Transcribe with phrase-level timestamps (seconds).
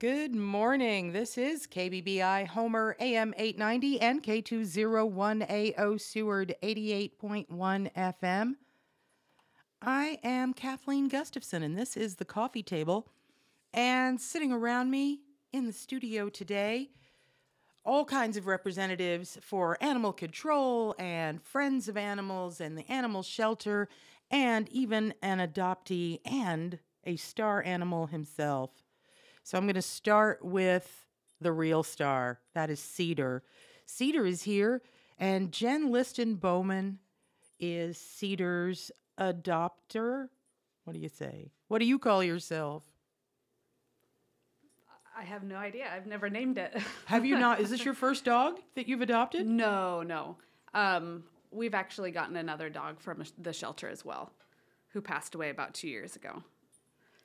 [0.00, 1.12] Good morning.
[1.12, 8.54] This is KBBI Homer AM 890 and K201AO Seward 88.1 FM.
[9.82, 13.10] I am Kathleen Gustafson, and this is the coffee table.
[13.74, 15.20] And sitting around me
[15.52, 16.92] in the studio today,
[17.84, 23.86] all kinds of representatives for animal control and friends of animals and the animal shelter,
[24.30, 28.70] and even an adoptee and a star animal himself.
[29.42, 31.06] So I'm going to start with
[31.40, 32.40] the real star.
[32.54, 33.42] That is Cedar.
[33.86, 34.82] Cedar is here,
[35.18, 36.98] and Jen Liston Bowman
[37.58, 40.28] is Cedar's adopter.
[40.84, 41.50] What do you say?
[41.68, 42.84] What do you call yourself?
[45.16, 45.86] I have no idea.
[45.94, 46.74] I've never named it.
[47.04, 47.60] Have you not?
[47.60, 49.46] Is this your first dog that you've adopted?
[49.46, 50.36] no, no.
[50.72, 54.32] Um, we've actually gotten another dog from the shelter as well,
[54.90, 56.42] who passed away about two years ago.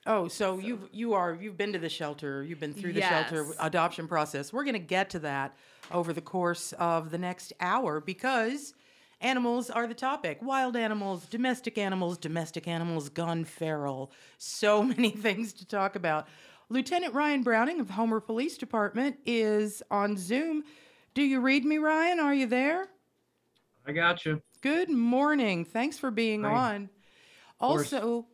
[0.08, 3.48] Oh, so, you've you are you've been to the shelter, you've been through the shelter
[3.60, 4.54] adoption process.
[4.54, 5.56] We're going to get to that
[5.92, 8.76] over the course of the next hour because
[9.20, 10.40] animals are the topic.
[10.42, 14.12] Wild animals, domestic animals, domestic animals gone feral.
[14.38, 16.28] So many things to talk about.
[16.70, 20.64] Lieutenant Ryan Browning of Homer Police Department is on Zoom.
[21.14, 22.20] Do you read me, Ryan?
[22.20, 22.88] Are you there?
[23.88, 24.42] I got you.
[24.62, 25.64] Good morning.
[25.64, 26.50] Thanks for being Hi.
[26.50, 26.90] on.
[27.60, 27.94] course.
[27.94, 28.26] Also,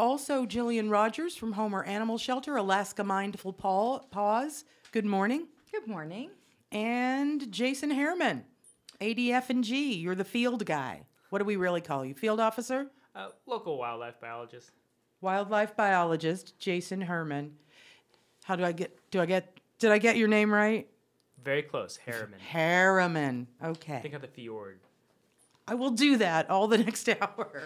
[0.00, 4.64] also Jillian Rogers from Homer Animal Shelter, Alaska Mindful Paw- Paws.
[4.92, 5.46] Good morning.
[5.70, 6.30] Good morning.
[6.72, 8.44] And Jason Harriman,
[9.00, 9.94] ADF and G.
[9.96, 11.02] You're the field guy.
[11.28, 12.14] What do we really call you?
[12.14, 12.86] Field officer?
[13.14, 14.70] Uh, local wildlife biologist.
[15.20, 17.52] Wildlife biologist, Jason Herman.
[18.44, 20.88] How do I get do I get did I get your name right?
[21.44, 21.98] Very close.
[21.98, 22.38] Harriman.
[22.40, 23.46] Harriman.
[23.62, 24.00] Okay.
[24.00, 24.80] Think of the fjord.
[25.68, 27.62] I will do that all the next hour.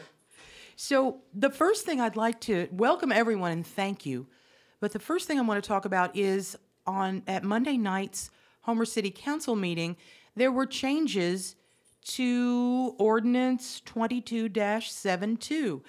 [0.77, 4.27] So, the first thing I'd like to welcome everyone and thank you.
[4.81, 6.57] But the first thing I want to talk about is
[6.87, 8.31] on at Monday night's
[8.63, 9.97] Homer City Council meeting,
[10.37, 11.55] there were changes
[12.05, 14.51] to Ordinance 22
[14.81, 15.83] 72.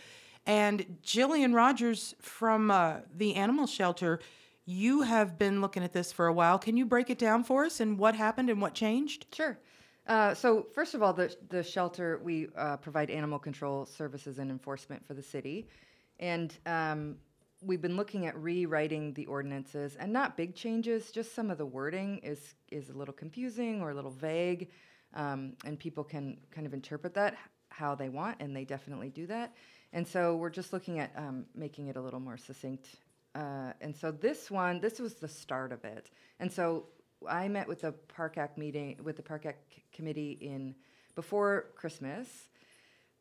[0.45, 4.19] And Jillian Rogers from uh, the animal shelter,
[4.65, 6.59] you have been looking at this for a while.
[6.59, 9.25] Can you break it down for us and what happened and what changed?
[9.33, 9.57] Sure.
[10.07, 14.51] Uh, so first of all, the the shelter we uh, provide animal control services and
[14.51, 15.67] enforcement for the city,
[16.19, 17.15] and um,
[17.61, 21.11] we've been looking at rewriting the ordinances and not big changes.
[21.11, 24.69] Just some of the wording is is a little confusing or a little vague,
[25.15, 27.35] um, and people can kind of interpret that
[27.69, 29.53] how they want, and they definitely do that.
[29.91, 32.87] And so we're just looking at um, making it a little more succinct.
[33.33, 36.09] Uh, and so this one, this was the start of it.
[36.39, 36.85] And so
[37.27, 40.75] I met with the Park Act meeting with the Park Act committee in
[41.15, 42.27] before Christmas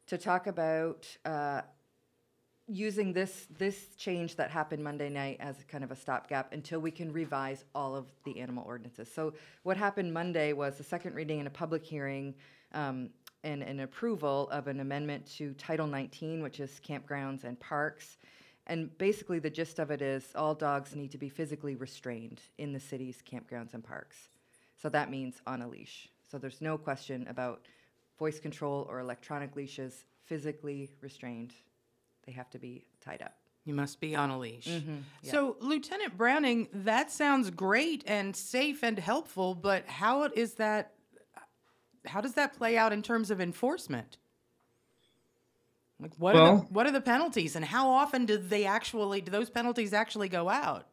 [0.07, 1.63] to talk about uh,
[2.67, 6.91] using this this change that happened Monday night as kind of a stopgap until we
[6.91, 9.13] can revise all of the animal ordinances.
[9.13, 12.35] So what happened Monday was the second reading and a public hearing
[12.73, 13.11] um,
[13.43, 18.17] and an approval of an amendment to Title 19, which is campgrounds and parks.
[18.67, 22.73] And basically, the gist of it is all dogs need to be physically restrained in
[22.73, 24.29] the city's campgrounds and parks.
[24.77, 26.09] So that means on a leash.
[26.31, 27.67] So there's no question about
[28.19, 31.55] voice control or electronic leashes, physically restrained.
[32.27, 33.35] They have to be tied up.
[33.65, 34.67] You must be on a leash.
[34.67, 34.97] Mm-hmm.
[35.23, 35.31] yeah.
[35.31, 40.93] So, Lieutenant Browning, that sounds great and safe and helpful, but how is that?
[42.05, 44.19] How does that play out in terms of enforcement?
[46.01, 49.31] Like, what are the, what are the penalties, and how often do they actually do
[49.31, 50.89] those penalties actually go out?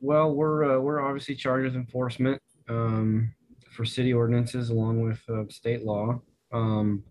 [0.00, 3.34] Well, we're uh, we're obviously charged with enforcement um,
[3.70, 6.20] for city ordinances along with uh, state law.
[6.52, 7.02] Um,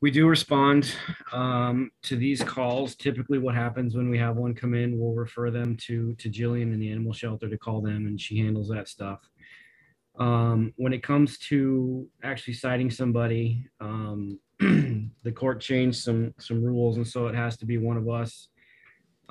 [0.00, 0.94] we do respond
[1.32, 2.94] um, to these calls.
[2.96, 6.72] Typically, what happens when we have one come in, we'll refer them to to Jillian
[6.72, 9.20] in the animal shelter to call them, and she handles that stuff.
[10.18, 14.38] Um, when it comes to actually citing somebody, um,
[15.22, 18.48] the court changed some some rules, and so it has to be one of us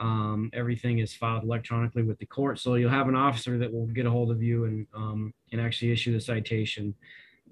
[0.02, 2.60] um, everything is filed electronically with the court.
[2.60, 5.62] So you'll have an officer that will get a hold of you and um, and
[5.62, 6.96] actually issue the citation.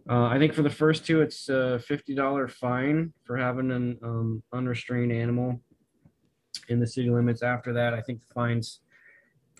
[0.09, 3.99] Uh, I think for the first two, it's a fifty dollar fine for having an
[4.03, 5.61] um, unrestrained animal
[6.69, 7.43] in the city limits.
[7.43, 8.79] After that, I think the fines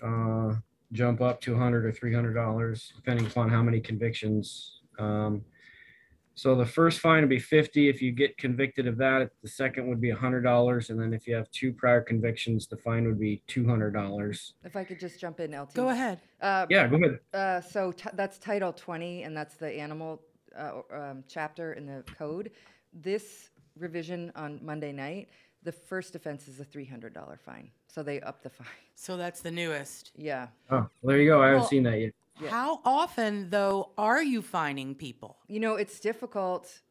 [0.04, 0.56] uh,
[0.92, 4.82] jump up to hundred or three hundred dollars, depending upon how many convictions.
[4.98, 5.44] Um,
[6.40, 7.90] so the first fine would be fifty.
[7.90, 11.28] If you get convicted of that, the second would be hundred dollars, and then if
[11.28, 14.54] you have two prior convictions, the fine would be two hundred dollars.
[14.64, 15.74] If I could just jump in, LT.
[15.74, 16.20] Go ahead.
[16.42, 17.20] Uh, Yeah, go ahead.
[17.34, 20.22] Uh, so t- that's Title 20, and that's the animal
[20.58, 22.52] uh, um, chapter in the code.
[22.94, 25.28] This revision on Monday night,
[25.64, 27.12] The first offense is a $300
[27.42, 27.70] fine.
[27.88, 28.68] So they up the fine.
[28.96, 30.12] So that's the newest.
[30.16, 30.48] Yeah.
[30.70, 31.42] Oh, well, there you go.
[31.42, 32.14] I haven't Well- seen that yet.
[32.48, 35.38] How often, though, are you finding people?
[35.48, 36.82] You know, it's difficult.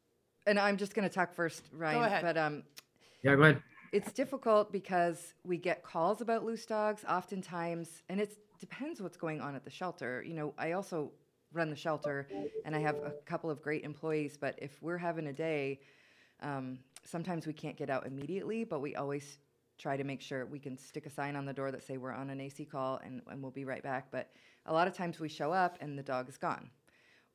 [0.46, 2.04] And I'm just going to talk first, Ryan.
[2.04, 2.22] ahead.
[2.22, 2.62] But um,
[3.22, 3.62] Yeah, go ahead.
[3.92, 9.40] it's difficult because we get calls about loose dogs oftentimes, and it depends what's going
[9.40, 10.22] on at the shelter.
[10.26, 11.12] You know, I also
[11.52, 12.28] run the shelter,
[12.64, 14.36] and I have a couple of great employees.
[14.38, 15.80] But if we're having a day,
[16.42, 19.38] um, sometimes we can't get out immediately, but we always
[19.78, 22.12] try to make sure we can stick a sign on the door that say we're
[22.12, 24.08] on an AC call and, and we'll be right back.
[24.10, 24.28] But
[24.68, 26.70] a lot of times we show up and the dog is gone,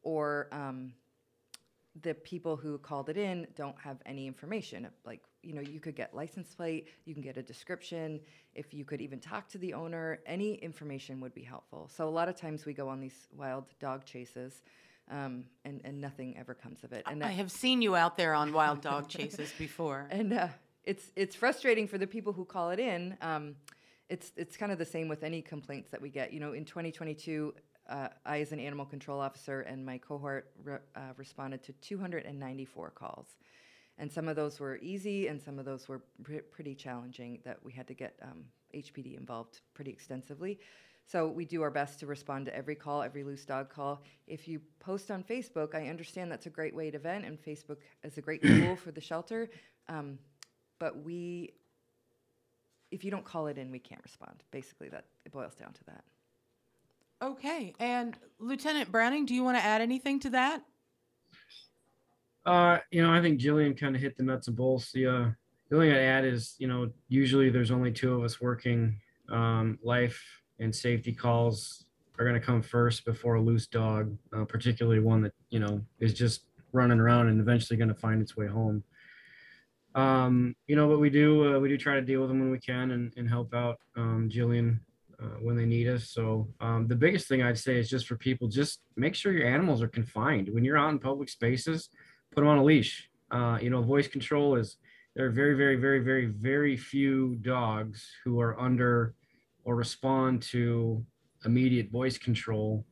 [0.03, 0.94] or um,
[2.01, 4.88] the people who called it in don't have any information.
[5.06, 8.19] Like, you know, you could get license plate, you can get a description,
[8.56, 11.89] if you could even talk to the owner, any information would be helpful.
[11.94, 14.63] So a lot of times we go on these wild dog chases,
[15.12, 17.03] um, and, and nothing ever comes of it.
[17.07, 20.07] And I have seen you out there on wild dog chases before.
[20.12, 20.47] and uh,
[20.85, 23.18] it's it's frustrating for the people who call it in.
[23.21, 23.56] Um,
[24.13, 26.31] it's it's kind of the same with any complaints that we get.
[26.31, 27.51] You know, in 2022,
[27.89, 32.92] uh, I as an animal control officer and my cohort re- uh, responded to 294
[32.92, 33.25] calls,
[33.98, 37.39] and some of those were easy, and some of those were pr- pretty challenging.
[37.44, 38.45] That we had to get um,
[38.75, 40.59] HPD involved pretty extensively.
[41.07, 44.04] So we do our best to respond to every call, every loose dog call.
[44.27, 47.77] If you post on Facebook, I understand that's a great way to vent, and Facebook
[48.04, 49.50] is a great tool for the shelter.
[49.89, 50.19] Um,
[50.80, 51.56] but we,
[52.94, 54.44] if you don't call it in, we can't respond.
[54.51, 56.04] Basically, that it boils down to that.
[57.22, 60.62] Okay, and Lieutenant Browning, do you want to add anything to that?
[62.45, 64.92] Uh, you know, I think Jillian kind of hit the nuts and bolts.
[64.92, 65.30] The uh,
[65.69, 69.00] the only thing I add is, you know, usually there's only two of us working.
[69.30, 70.22] Um, life
[70.60, 71.86] and safety calls
[72.19, 75.81] are going to come first before a loose dog, uh, particularly one that you know
[76.00, 76.42] is just
[76.74, 78.84] running around and eventually going to find its way home.
[79.95, 82.51] Um, you know, but we do uh, we do try to deal with them when
[82.51, 84.80] we can and, and help out um, Jillian
[85.22, 86.10] uh, when they need us.
[86.10, 89.48] So um, the biggest thing I'd say is just for people, just make sure your
[89.48, 91.90] animals are confined when you're out in public spaces
[92.34, 93.10] put them on a leash.
[93.31, 94.78] Uh, you know, voice control is
[95.16, 99.16] there are very, very, very, very, very few dogs who are under
[99.63, 101.06] or respond to
[101.45, 102.86] immediate voice control.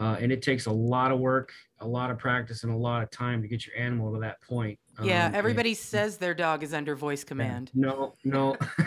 [0.00, 3.02] Uh, and it takes a lot of work, a lot of practice, and a lot
[3.02, 4.78] of time to get your animal to that point.
[5.02, 7.70] Yeah, Um, and- everybody says their dog is under voice command.
[7.74, 8.56] no, no.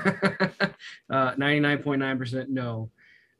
[1.10, 2.90] uh, 99.9% no.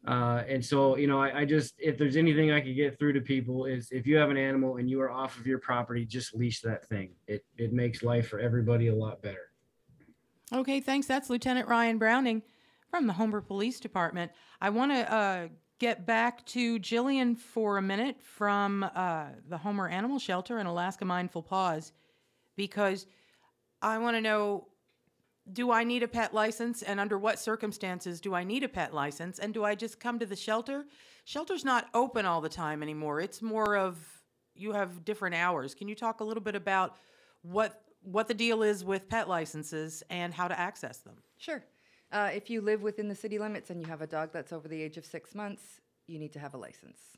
[0.08, 3.14] Uh, and so, you know, I, I just, if there's anything I could get through
[3.14, 6.06] to people is if you have an animal and you are off of your property,
[6.06, 7.12] just leash that thing.
[7.28, 9.52] It, it makes life for everybody a lot better.
[10.54, 11.06] Okay, thanks.
[11.08, 12.42] That's Lieutenant Ryan Browning
[12.90, 14.32] from the Homer Police Department.
[14.60, 15.48] I want to uh,
[15.78, 21.06] get back to Jillian for a minute from uh, the Homer Animal Shelter and Alaska
[21.06, 21.92] Mindful Paws
[22.62, 23.08] because
[23.82, 24.68] I want to know
[25.52, 28.94] do I need a pet license and under what circumstances do I need a pet
[28.94, 30.86] license and do I just come to the shelter?
[31.26, 33.20] Shelter's not open all the time anymore.
[33.20, 33.98] It's more of
[34.54, 35.74] you have different hours.
[35.74, 36.96] Can you talk a little bit about
[37.42, 41.16] what what the deal is with pet licenses and how to access them?
[41.40, 41.64] Sure.
[42.12, 44.68] Uh, if you live within the city limits and you have a dog that's over
[44.68, 47.18] the age of six months, you need to have a license.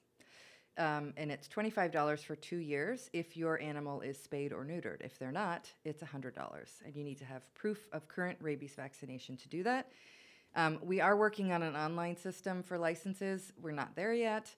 [0.77, 5.01] Um, and it's $25 for two years if your animal is spayed or neutered.
[5.01, 6.33] If they're not, it's $100.
[6.83, 9.91] And you need to have proof of current rabies vaccination to do that.
[10.55, 13.53] Um, we are working on an online system for licenses.
[13.62, 14.53] We're not there yet.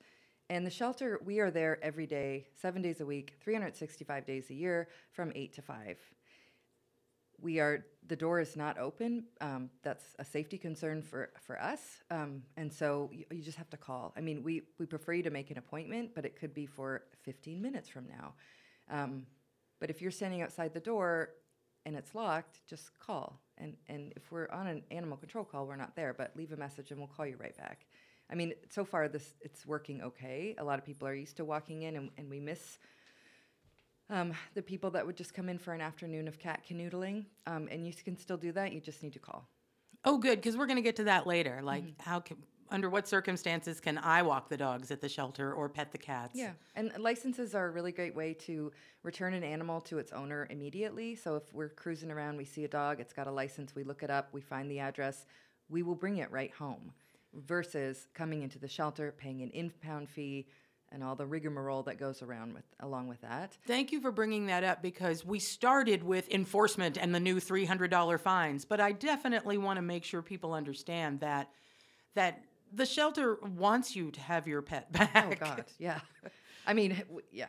[0.49, 4.53] And the shelter, we are there every day, seven days a week, 365 days a
[4.53, 5.97] year from 8 to 5
[7.45, 11.79] we are the door is not open um, that's a safety concern for for us.
[12.09, 14.13] Um, and so you, you just have to call.
[14.17, 17.03] I mean we we prefer you to make an appointment but it could be for
[17.23, 18.33] 15 minutes from now.
[18.89, 19.27] Um,
[19.79, 21.29] but if you're standing outside the door
[21.85, 23.39] and it's locked just call.
[23.59, 26.57] And and if we're on an animal control call we're not there but leave a
[26.57, 27.85] message and we'll call you right back.
[28.31, 30.55] I mean so far this it's working okay.
[30.57, 32.79] A lot of people are used to walking in and, and we miss
[34.09, 37.67] um, the people that would just come in for an afternoon of cat canoodling, um,
[37.71, 38.73] and you can still do that.
[38.73, 39.47] You just need to call.
[40.03, 41.61] Oh, good, because we're going to get to that later.
[41.63, 42.37] Like, how can,
[42.69, 46.35] under what circumstances can I walk the dogs at the shelter or pet the cats?
[46.35, 48.71] Yeah, and licenses are a really great way to
[49.01, 51.15] return an animal to its owner immediately.
[51.15, 54.03] So if we're cruising around, we see a dog, it's got a license, we look
[54.03, 55.25] it up, we find the address,
[55.69, 56.91] we will bring it right home.
[57.33, 60.47] Versus coming into the shelter, paying an impound fee,
[60.95, 63.57] and all the rigmarole that goes around with along with that.
[63.67, 68.17] Thank you for bringing that up because we started with enforcement and the new $300
[68.21, 71.49] fines, but I definitely want to make sure people understand that
[72.15, 75.11] that the shelter wants you to have your pet back.
[75.15, 75.99] Oh God, yeah.
[76.65, 77.47] I mean, yeah,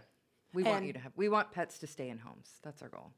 [0.52, 1.12] we want you to have.
[1.14, 2.50] We want pets to stay in homes.
[2.64, 3.12] That's our goal.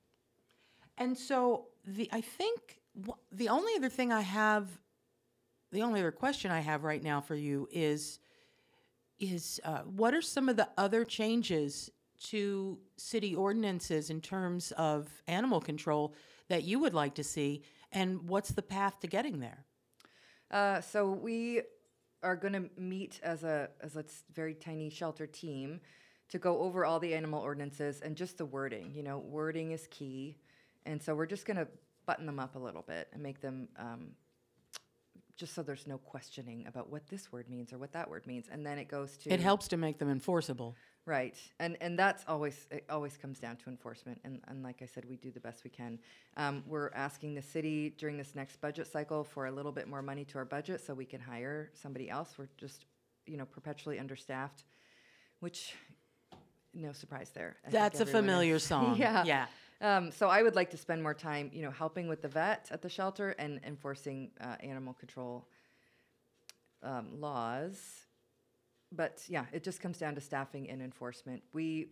[0.99, 2.81] And so the I think
[3.33, 4.69] the only other thing I have,
[5.73, 8.19] the only other question I have right now for you is,
[9.19, 11.91] is uh, what are some of the other changes
[12.25, 16.15] to city ordinances in terms of animal control
[16.49, 19.65] that you would like to see, and what's the path to getting there?
[20.51, 21.63] Uh, so we
[22.23, 25.81] are going to meet as a as a very tiny shelter team
[26.29, 28.93] to go over all the animal ordinances and just the wording.
[28.95, 30.37] You know, wording is key,
[30.87, 31.69] and so we're just going to
[32.07, 34.09] button them up a little bit and make them um,
[35.39, 38.47] just so there's no questioning about what this word means or what that word means,
[38.51, 40.75] and then it goes to It helps to make them enforceable.
[41.07, 44.87] Right, and and that's always it always comes down to enforcement, and and like I
[44.87, 45.99] said, we do the best we can.
[46.37, 50.03] Um, we're asking the city during this next budget cycle for a little bit more
[50.03, 52.35] money to our budget so we can hire somebody else.
[52.37, 52.85] We're just,
[53.27, 54.65] you know, perpetually understaffed,
[55.41, 55.73] which,
[56.75, 57.57] no surprise there.
[57.67, 58.65] I That's a familiar is.
[58.71, 58.97] song.
[58.99, 59.25] yeah.
[59.25, 59.47] Yeah.
[59.81, 62.69] Um, so I would like to spend more time, you know, helping with the vet
[62.71, 65.49] at the shelter and enforcing uh, animal control
[66.83, 67.79] um, laws.
[68.91, 71.43] But yeah, it just comes down to staffing and enforcement.
[71.53, 71.91] We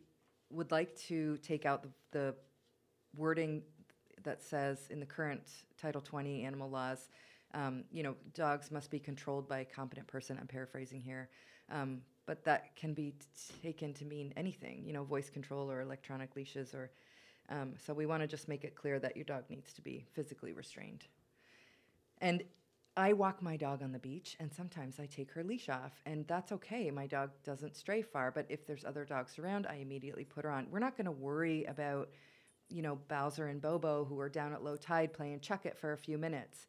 [0.50, 2.34] would like to take out the, the
[3.16, 3.62] wording
[4.24, 5.42] that says in the current
[5.80, 7.08] Title 20 animal laws,
[7.54, 10.36] um, you know, dogs must be controlled by a competent person.
[10.40, 11.28] I'm paraphrasing here.
[11.70, 15.82] Um, but that can be t- taken to mean anything, you know, voice control or
[15.82, 16.90] electronic leashes or.
[17.48, 20.04] Um, so we want to just make it clear that your dog needs to be
[20.12, 21.04] physically restrained.
[22.20, 22.42] And
[22.96, 26.26] I walk my dog on the beach, and sometimes I take her leash off, and
[26.26, 26.90] that's okay.
[26.90, 30.50] My dog doesn't stray far, but if there's other dogs around, I immediately put her
[30.50, 30.66] on.
[30.70, 32.08] We're not going to worry about,
[32.70, 35.92] you know, Bowser and Bobo who are down at low tide playing chuck it for
[35.92, 36.68] a few minutes.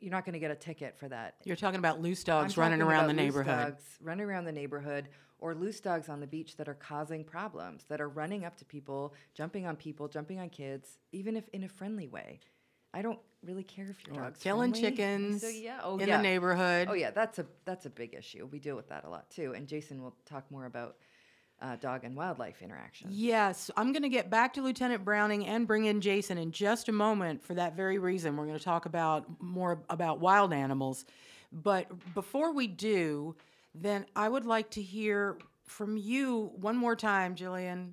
[0.00, 1.34] You're not going to get a ticket for that.
[1.44, 3.68] You're talking about loose I'm dogs running talking around the neighborhood.
[3.72, 7.84] Dogs running around the neighborhood, or loose dogs on the beach that are causing problems,
[7.88, 11.64] that are running up to people, jumping on people, jumping on kids, even if in
[11.64, 12.40] a friendly way.
[12.92, 14.90] I don't really care if your Or dog's killing friendly.
[14.90, 16.16] chickens So, yeah, oh, in yeah.
[16.16, 16.88] the neighborhood.
[16.90, 18.48] Oh yeah, that's a that's a big issue.
[18.50, 19.54] We deal with that a lot too.
[19.54, 20.96] And Jason will talk more about
[21.60, 23.14] uh, dog and wildlife interactions.
[23.14, 26.88] Yes, I'm going to get back to Lieutenant Browning and bring in Jason in just
[26.88, 28.36] a moment for that very reason.
[28.36, 31.04] We're going to talk about more about wild animals.
[31.52, 33.34] But before we do,
[33.74, 37.92] then I would like to hear from you one more time, Jillian.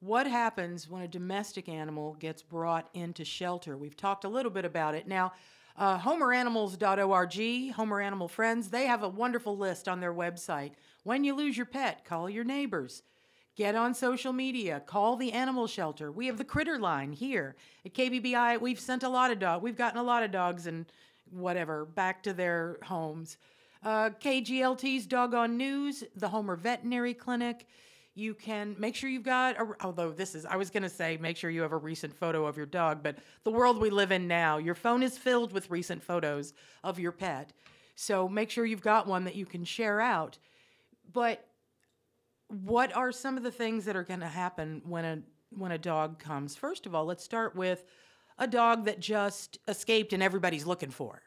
[0.00, 3.76] What happens when a domestic animal gets brought into shelter?
[3.76, 5.08] We've talked a little bit about it.
[5.08, 5.32] Now,
[5.76, 10.72] uh, homeranimals.org, Homer Animal Friends, they have a wonderful list on their website.
[11.04, 13.02] When you lose your pet, call your neighbors.
[13.56, 14.82] Get on social media.
[14.84, 16.10] Call the animal shelter.
[16.10, 18.60] We have the critter line here at KBBI.
[18.60, 19.62] We've sent a lot of dogs.
[19.62, 20.86] We've gotten a lot of dogs and
[21.30, 23.36] whatever back to their homes.
[23.84, 27.66] Uh, KGLT's Doggone News, the Homer Veterinary Clinic.
[28.14, 31.18] You can make sure you've got, a, although this is, I was going to say,
[31.20, 34.10] make sure you have a recent photo of your dog, but the world we live
[34.10, 37.52] in now, your phone is filled with recent photos of your pet.
[37.94, 40.38] So make sure you've got one that you can share out.
[41.14, 41.46] But
[42.48, 45.22] what are some of the things that are going to happen when a
[45.56, 46.54] when a dog comes?
[46.54, 47.84] First of all, let's start with
[48.36, 51.22] a dog that just escaped and everybody's looking for.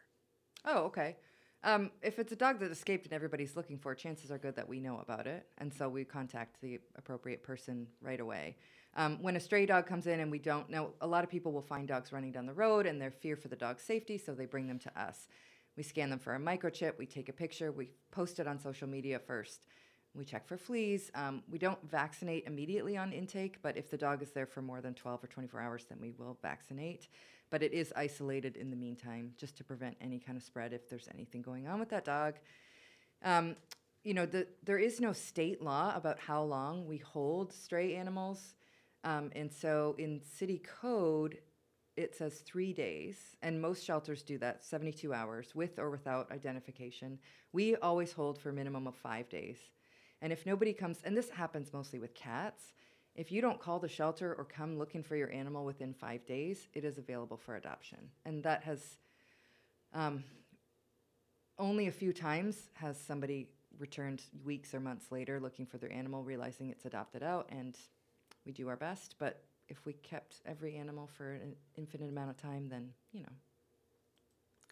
[0.65, 1.15] Oh, okay.
[1.63, 4.69] Um, if it's a dog that escaped and everybody's looking for, chances are good that
[4.69, 8.57] we know about it, and so we contact the appropriate person right away.
[8.95, 11.51] Um, when a stray dog comes in and we don't know, a lot of people
[11.51, 14.33] will find dogs running down the road and they're fear for the dog's safety, so
[14.33, 15.27] they bring them to us.
[15.77, 18.89] We scan them for a microchip, we take a picture, we post it on social
[18.89, 19.67] media first.
[20.15, 21.11] We check for fleas.
[21.13, 24.81] Um, we don't vaccinate immediately on intake, but if the dog is there for more
[24.81, 27.07] than 12 or 24 hours, then we will vaccinate.
[27.51, 30.89] But it is isolated in the meantime, just to prevent any kind of spread if
[30.89, 32.33] there's anything going on with that dog.
[33.23, 33.55] Um,
[34.03, 38.55] you know, the, there is no state law about how long we hold stray animals.
[39.03, 41.37] Um, and so in city code,
[41.97, 47.17] it says three days, and most shelters do that 72 hours with or without identification.
[47.51, 49.57] We always hold for a minimum of five days.
[50.21, 52.73] And if nobody comes, and this happens mostly with cats,
[53.15, 56.67] if you don't call the shelter or come looking for your animal within five days,
[56.73, 57.97] it is available for adoption.
[58.25, 58.99] And that has
[59.91, 60.23] um,
[61.57, 63.47] only a few times has somebody
[63.79, 67.75] returned weeks or months later looking for their animal, realizing it's adopted out, and
[68.45, 69.15] we do our best.
[69.17, 73.33] But if we kept every animal for an infinite amount of time, then, you know,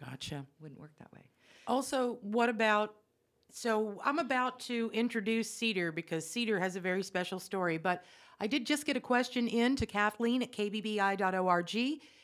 [0.04, 0.46] Gotcha.
[0.62, 1.22] wouldn't work that way.
[1.68, 2.96] Also, what about?
[3.52, 7.78] So I'm about to introduce Cedar because Cedar has a very special story.
[7.78, 8.04] But
[8.40, 11.76] I did just get a question in to Kathleen at kbbi.org.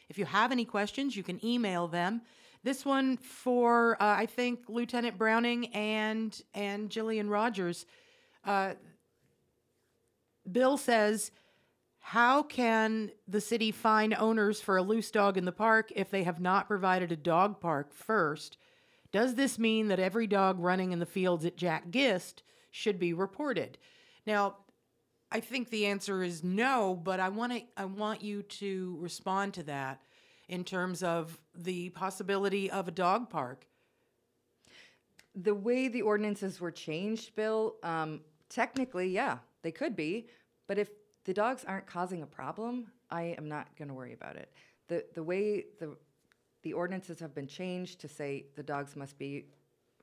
[0.09, 2.21] If you have any questions, you can email them.
[2.63, 7.85] This one for uh, I think Lieutenant Browning and and Jillian Rogers.
[8.45, 8.73] Uh,
[10.51, 11.31] Bill says,
[12.01, 16.23] how can the city find owners for a loose dog in the park if they
[16.23, 18.57] have not provided a dog park first?
[19.11, 23.13] Does this mean that every dog running in the fields at Jack Gist should be
[23.13, 23.77] reported?
[24.25, 24.57] Now,
[25.31, 29.53] I think the answer is no, but I want to I want you to respond
[29.53, 30.01] to that
[30.49, 33.65] in terms of the possibility of a dog park.
[35.35, 40.27] The way the ordinances were changed, Bill, um, technically, yeah, they could be.
[40.67, 40.89] But if
[41.25, 44.51] the dogs aren't causing a problem, I am not going to worry about it.
[44.87, 45.95] The, the way the,
[46.63, 49.45] the ordinances have been changed to say the dogs must be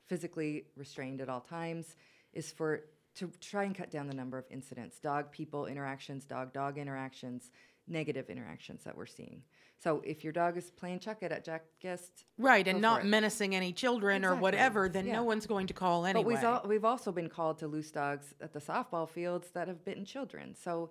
[0.07, 1.97] physically restrained at all times
[2.33, 2.85] is for
[3.17, 7.51] to try and cut down the number of incidents dog people interactions dog dog interactions
[7.87, 9.43] negative interactions that we're seeing
[9.79, 13.55] so if your dog is playing chuck it at Jack Gist Right, and not menacing
[13.55, 15.15] any children or whatever, then Yeah.
[15.15, 16.23] no one's going to call anyway.
[16.25, 19.69] But we've, al- we've also been called to loose dogs at the softball fields that
[19.69, 20.55] have bitten children.
[20.57, 20.91] So,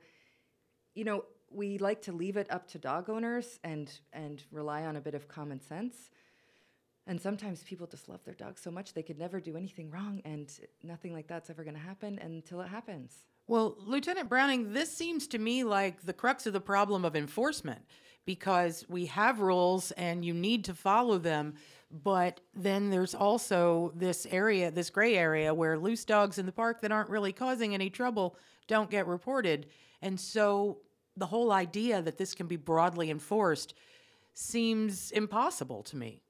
[0.98, 4.96] you know, we like to leave it up to dog owners and and rely on
[4.96, 6.10] a bit of common sense.
[7.06, 10.22] And sometimes people just love their dog so much they could never do anything wrong,
[10.26, 10.52] and
[10.84, 13.14] nothing like that's ever going to happen until it happens.
[13.48, 17.82] Well, Lieutenant Browning, this seems to me like the crux of the problem of enforcement
[18.26, 21.54] because we have rules and you need to follow them.
[21.90, 26.82] But then there's also this area, this gray area where loose dogs in the park
[26.82, 28.36] that aren't really causing any trouble
[28.68, 29.68] don't get reported.
[30.02, 30.80] And so
[31.18, 33.74] the whole idea that this can be broadly enforced
[34.34, 36.22] seems impossible to me.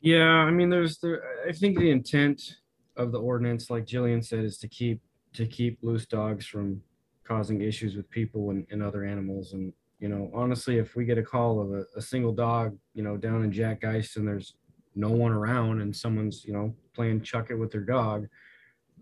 [0.00, 1.22] Yeah, I mean, there's there.
[1.48, 2.56] I think the intent
[2.96, 5.00] of the ordinance, like Jillian said, is to keep
[5.32, 6.82] to keep loose dogs from
[7.24, 9.54] causing issues with people and, and other animals.
[9.54, 13.02] And you know, honestly, if we get a call of a, a single dog, you
[13.02, 14.56] know, down in Jack Gist and there's
[14.94, 18.26] no one around and someone's you know playing chuck it with their dog,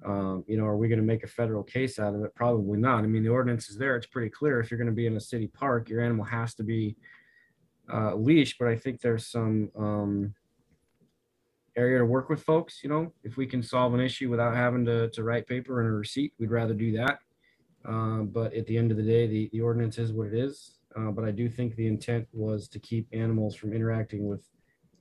[0.04, 2.34] um, you know, are we going to make a federal case out of it?
[2.34, 3.04] Probably not.
[3.04, 4.60] I mean, the ordinance is there; it's pretty clear.
[4.60, 6.96] If you're going to be in a city park, your animal has to be
[7.92, 8.58] uh, leashed.
[8.58, 10.34] But I think there's some um,
[11.76, 12.80] area to work with folks.
[12.82, 15.88] You know, if we can solve an issue without having to, to write paper and
[15.88, 17.18] a receipt, we'd rather do that.
[17.84, 20.78] Uh, but at the end of the day, the, the ordinance is what it is.
[20.96, 24.48] Uh, but I do think the intent was to keep animals from interacting with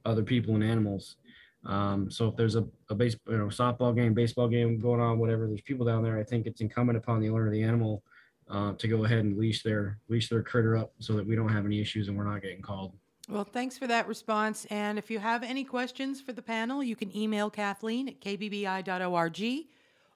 [0.06, 1.18] other people and animals.
[1.66, 5.20] Um, so if there's a, a base, you know, softball game, baseball game going on,
[5.20, 6.18] whatever, there's people down there.
[6.18, 8.04] I think it's incumbent upon the owner of the animal
[8.50, 11.50] uh, to go ahead and leash their leash their critter up so that we don't
[11.50, 12.94] have any issues and we're not getting called.
[13.30, 14.66] Well, thanks for that response.
[14.66, 19.68] And if you have any questions for the panel, you can email Kathleen at kbbi.org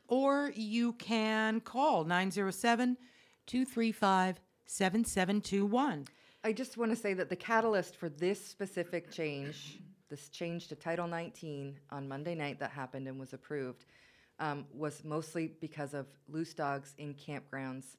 [0.08, 2.98] or you can call 907
[3.46, 6.08] 235 7721.
[6.44, 10.76] I just want to say that the catalyst for this specific change, this change to
[10.76, 13.86] Title 19 on Monday night that happened and was approved,
[14.40, 17.98] um, was mostly because of loose dogs in campgrounds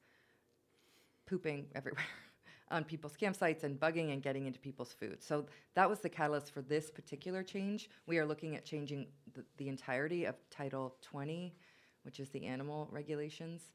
[1.27, 2.05] pooping everywhere
[2.71, 5.23] on people's campsites and bugging and getting into people's food.
[5.23, 7.91] So that was the catalyst for this particular change.
[8.07, 11.55] We are looking at changing the, the entirety of Title 20,
[12.03, 13.73] which is the animal regulations.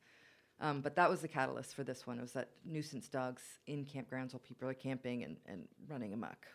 [0.60, 2.20] Um, but that was the catalyst for this one.
[2.20, 6.46] It was that nuisance dogs in campgrounds while people are camping and, and running amok.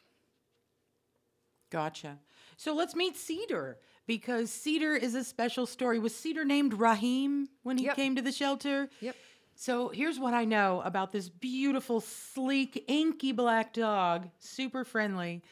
[1.70, 2.18] Gotcha.
[2.56, 5.98] So let's meet Cedar because Cedar is a special story.
[5.98, 7.96] Was Cedar named Raheem when he Yep.
[7.96, 8.88] came to the shelter?
[9.00, 9.16] Yep.
[9.54, 15.42] So here's what I know about this beautiful, sleek, inky black dog, super friendly.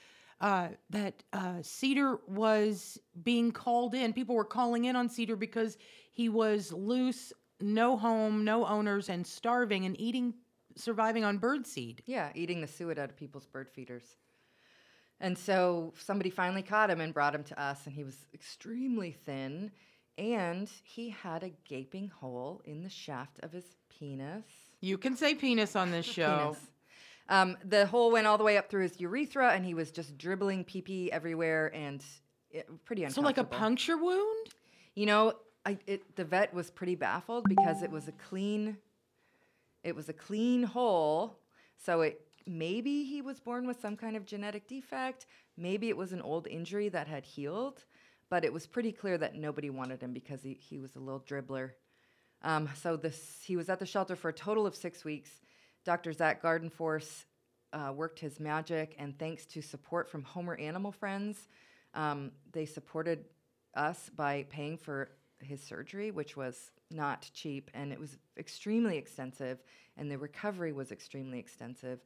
[0.40, 4.12] Uh, that uh, Cedar was being called in.
[4.12, 5.78] People were calling in on Cedar because
[6.12, 10.34] he was loose, no home, no owners, and starving and eating,
[10.76, 12.00] surviving on birdseed.
[12.04, 14.16] Yeah, eating the suet out of people's bird feeders.
[15.24, 19.10] And so somebody finally caught him and brought him to us, and he was extremely
[19.10, 19.70] thin,
[20.18, 24.44] and he had a gaping hole in the shaft of his penis.
[24.82, 26.58] You can say penis on this show.
[27.30, 30.18] Um, the hole went all the way up through his urethra, and he was just
[30.18, 32.04] dribbling pee pee everywhere, and
[32.50, 33.22] it, pretty uncomfortable.
[33.22, 34.48] So like a puncture wound?
[34.94, 35.32] You know,
[35.64, 38.76] I it, the vet was pretty baffled because it was a clean,
[39.84, 41.38] it was a clean hole.
[41.78, 45.26] So it maybe he was born with some kind of genetic defect.
[45.56, 47.84] Maybe it was an old injury that had healed,
[48.30, 51.20] but it was pretty clear that nobody wanted him because he, he was a little
[51.20, 51.70] dribbler.
[52.42, 55.30] Um, so this he was at the shelter for a total of six weeks.
[55.84, 56.12] Dr.
[56.12, 57.24] Zach Gardenforce
[57.72, 61.48] uh, worked his magic, and thanks to support from Homer Animal Friends,
[61.94, 63.24] um, they supported
[63.74, 69.62] us by paying for his surgery, which was not cheap, and it was extremely extensive,
[69.96, 72.00] and the recovery was extremely extensive.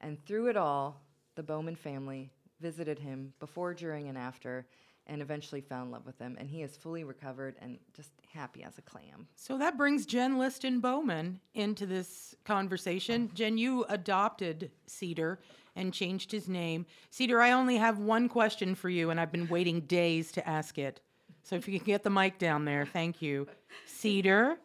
[0.00, 1.00] And through it all,
[1.34, 4.66] the Bowman family visited him before, during, and after,
[5.06, 6.36] and eventually fell in love with him.
[6.38, 9.26] And he is fully recovered and just happy as a clam.
[9.34, 13.28] So that brings Jen Liston Bowman into this conversation.
[13.30, 13.34] Oh.
[13.34, 15.40] Jen, you adopted Cedar
[15.76, 16.86] and changed his name.
[17.10, 20.78] Cedar, I only have one question for you, and I've been waiting days to ask
[20.78, 21.00] it.
[21.42, 23.48] So if you can get the mic down there, thank you.
[23.86, 24.58] Cedar,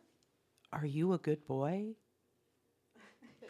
[0.74, 1.96] are you a good boy?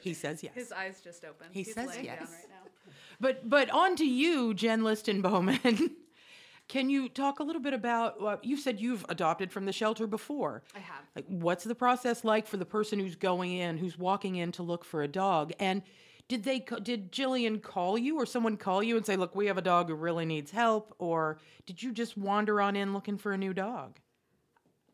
[0.05, 0.53] He says yes.
[0.53, 1.49] His eyes just opened.
[1.51, 2.29] He He's says laying down yes.
[2.31, 2.93] right now.
[3.19, 5.95] But but on to you, Jen Liston Bowman.
[6.67, 8.21] Can you talk a little bit about?
[8.21, 10.61] Uh, you said you've adopted from the shelter before.
[10.75, 11.03] I have.
[11.15, 14.63] Like, what's the process like for the person who's going in, who's walking in to
[14.63, 15.53] look for a dog?
[15.59, 15.81] And
[16.27, 19.57] did they did Jillian call you, or someone call you and say, "Look, we have
[19.57, 23.31] a dog who really needs help," or did you just wander on in looking for
[23.31, 23.97] a new dog?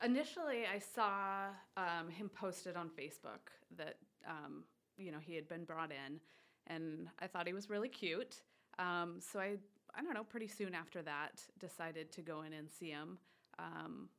[0.03, 3.97] Initially, I saw um, him posted on Facebook that
[4.27, 4.63] um,
[5.01, 6.19] you know he had been brought in,
[6.67, 8.41] and I thought he was really cute.
[8.79, 9.57] Um, so I,
[9.95, 13.17] I don't know, pretty soon after that, decided to go in and see him.
[13.59, 14.09] Um,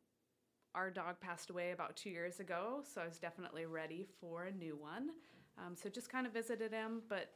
[0.75, 4.53] our dog passed away about two years ago, so I was definitely ready for a
[4.53, 5.11] new one.
[5.59, 7.31] Um, so just kind of visited him, but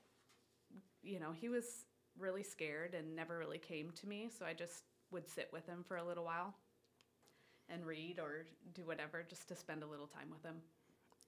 [1.02, 1.84] you know he was
[2.18, 4.28] really scared and never really came to me.
[4.36, 6.54] So I just would sit with him for a little while
[7.68, 10.56] and read or do whatever just to spend a little time with him.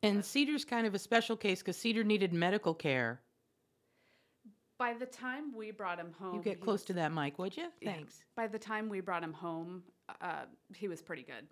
[0.02, 3.20] And Cedar's kind of a special case because Cedar needed medical care.
[4.78, 7.56] By the time we brought him home, You get close was- to that mic, would
[7.56, 7.68] you?
[7.82, 8.22] Thanks.
[8.36, 9.82] By the time we brought him home,
[10.20, 11.48] uh, he was pretty good.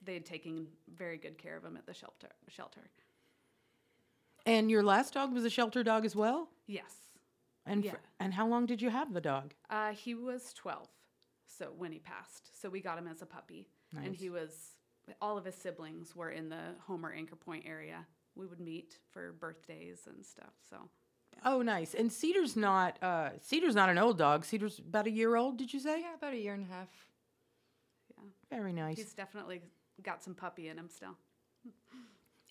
[0.00, 2.30] They had taken very good care of him at the shelter.
[2.48, 2.80] Shelter.
[4.46, 6.48] And your last dog was a shelter dog as well.
[6.66, 7.10] Yes.
[7.66, 7.92] And Yeah.
[7.92, 9.54] fr- and how long did you have the dog?
[9.68, 10.88] Uh, he was 12,
[11.46, 12.58] so when he passed.
[12.58, 14.76] So we got him as a puppy, and he was.
[15.20, 18.06] All of his siblings were in the Homer Anchor Point area.
[18.34, 20.54] We would meet for birthdays and stuff.
[20.68, 20.88] So
[21.44, 21.94] Oh, nice.
[21.94, 24.44] And Cedar's not uh, Cedar's not an old dog.
[24.44, 25.56] Cedar's about a year old.
[25.56, 26.00] Did you say?
[26.00, 26.88] Yeah, about a year and a half.
[28.16, 28.24] Yeah.
[28.50, 28.96] Very nice.
[28.96, 29.60] he's definitely
[30.02, 31.16] got some puppy in him still.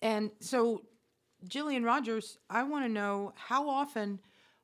[0.00, 0.82] And so,
[1.46, 4.18] Jillian Rogers, I want to know how often,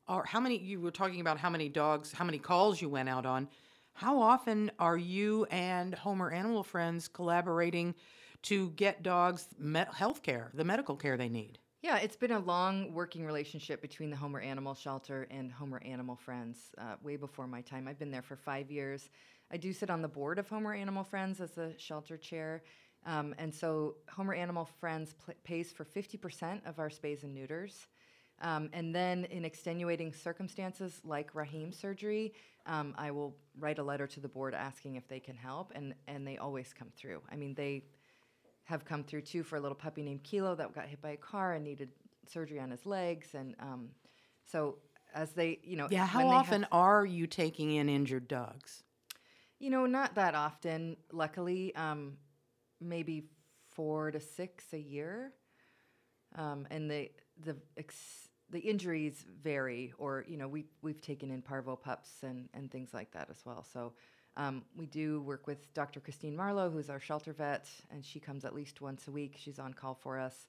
[0.08, 3.08] or how many, you were talking about how many dogs, how many calls you went
[3.08, 3.48] out on.
[3.98, 7.96] How often are you and Homer Animal Friends collaborating
[8.42, 9.48] to get dogs
[9.92, 11.58] health care, the medical care they need?
[11.82, 16.14] Yeah, it's been a long working relationship between the Homer Animal Shelter and Homer Animal
[16.14, 17.88] Friends uh, way before my time.
[17.88, 19.10] I've been there for five years.
[19.50, 22.62] I do sit on the board of Homer Animal Friends as a shelter chair.
[23.04, 27.88] Um, and so Homer Animal Friends pl- pays for 50% of our spays and neuters.
[28.40, 32.32] Um, and then, in extenuating circumstances like Raheem surgery,
[32.68, 35.94] um, I will write a letter to the board asking if they can help, and,
[36.06, 37.22] and they always come through.
[37.32, 37.84] I mean, they
[38.64, 41.16] have come through too for a little puppy named Kilo that got hit by a
[41.16, 41.88] car and needed
[42.26, 43.34] surgery on his legs.
[43.34, 43.88] And um,
[44.44, 44.76] so,
[45.14, 48.28] as they, you know, Yeah, how when they have- often are you taking in injured
[48.28, 48.82] dogs?
[49.60, 51.74] you know, not that often, luckily.
[51.74, 52.16] Um,
[52.80, 53.24] maybe
[53.70, 55.32] four to six a year.
[56.36, 57.10] Um, and the
[57.44, 62.48] the ex- the injuries vary, or you know, we we've taken in parvo pups and
[62.54, 63.64] and things like that as well.
[63.72, 63.92] So.
[64.36, 65.98] Um, we do work with Dr.
[65.98, 69.34] Christine Marlowe, who's our shelter vet, and she comes at least once a week.
[69.36, 70.46] She's on call for us,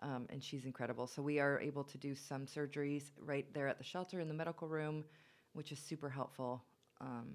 [0.00, 1.06] um, and she's incredible.
[1.06, 4.32] So we are able to do some surgeries right there at the shelter in the
[4.32, 5.04] medical room,
[5.52, 6.64] which is super helpful.
[6.98, 7.34] Um,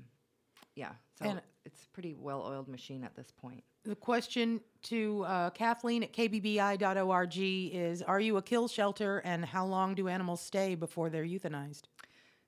[0.75, 3.63] yeah, so And- it's a pretty well-oiled machine at this point.
[3.83, 9.65] The question to uh, Kathleen at kbbi.org is Are you a kill shelter and how
[9.65, 11.83] long do animals stay before they're euthanized?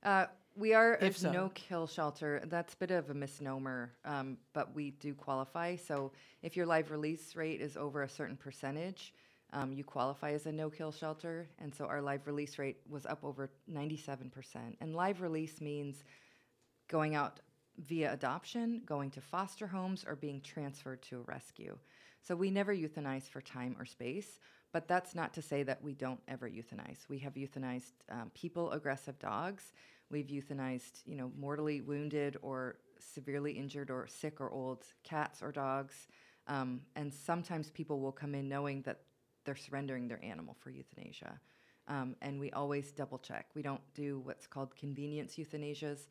[0.04, 1.32] Uh, we are a If so.
[1.32, 2.42] no-kill shelter.
[2.46, 5.76] That's a bit of a misnomer, um, but we do qualify.
[5.76, 6.12] So
[6.44, 9.14] if your live release rate is over a certain percentage,
[9.54, 11.48] um, you qualify as a no-kill shelter.
[11.60, 14.76] And so our live release rate was up over 97%.
[14.82, 16.04] And live release means
[16.88, 17.40] going out
[17.78, 21.78] via adoption, going to foster homes, or being transferred to a rescue.
[22.22, 24.40] So we never euthanize for time or space,
[24.72, 27.08] but that's not to say that we don't ever euthanize.
[27.10, 29.74] We have euthanized um, people aggressive dogs.
[30.10, 35.52] We've euthanized, you know, mortally wounded or severely injured or sick or old cats or
[35.52, 36.08] dogs.
[36.48, 39.02] Um, and sometimes people will come in knowing that
[39.46, 41.40] they're surrendering their animal for euthanasia.
[41.88, 43.48] Um, and we always double check.
[43.56, 46.08] We don't do what's called convenience euthanasias.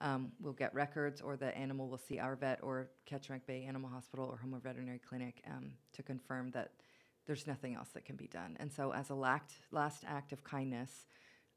[0.00, 3.88] Um, we'll get records, or the animal will see our vet or Kachemak Bay Animal
[3.88, 6.72] Hospital or Homer Veterinary Clinic um, to confirm that
[7.26, 8.56] there's nothing else that can be done.
[8.60, 11.06] And so, as a last act of kindness,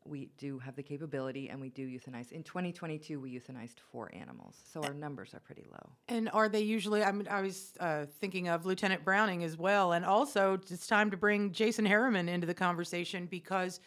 [0.05, 2.31] we do have the capability and we do euthanize.
[2.31, 5.91] In 2022, we euthanized four animals, so our numbers are pretty low.
[6.07, 7.03] And are they usually?
[7.03, 11.11] I mean, I was uh, thinking of Lieutenant Browning as well, and also it's time
[11.11, 13.79] to bring Jason Harriman into the conversation because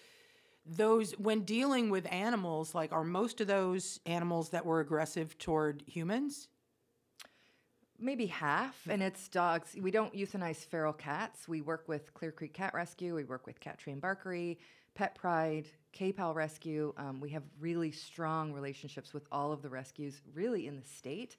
[0.65, 5.83] those, when dealing with animals, like are most of those animals that were aggressive toward
[5.87, 6.49] humans?
[8.03, 9.77] maybe half, and it's dogs.
[9.81, 11.47] We don't euthanize feral cats.
[11.49, 13.15] We work with Clear Creek Cat Rescue.
[13.15, 14.59] We work with Cat Tree and Barkery,
[14.95, 16.93] Pet Pride, K-Pal Rescue.
[16.97, 21.37] Um, we have really strong relationships with all of the rescues, really in the state.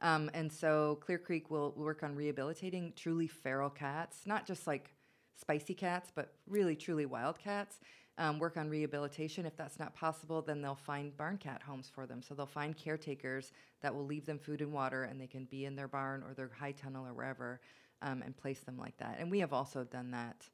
[0.00, 4.92] Um, and so Clear Creek will work on rehabilitating truly feral cats, not just like
[5.38, 7.80] spicy cats, but really truly wild cats.
[8.18, 9.44] Um, work on rehabilitation.
[9.44, 12.22] If that's not possible, then they'll find barn cat homes for them.
[12.22, 13.52] So they'll find caretakers
[13.82, 16.32] that will leave them food and water, and they can be in their barn or
[16.32, 17.60] their high tunnel or wherever,
[18.00, 19.18] um, and place them like that.
[19.20, 20.48] And we have also done that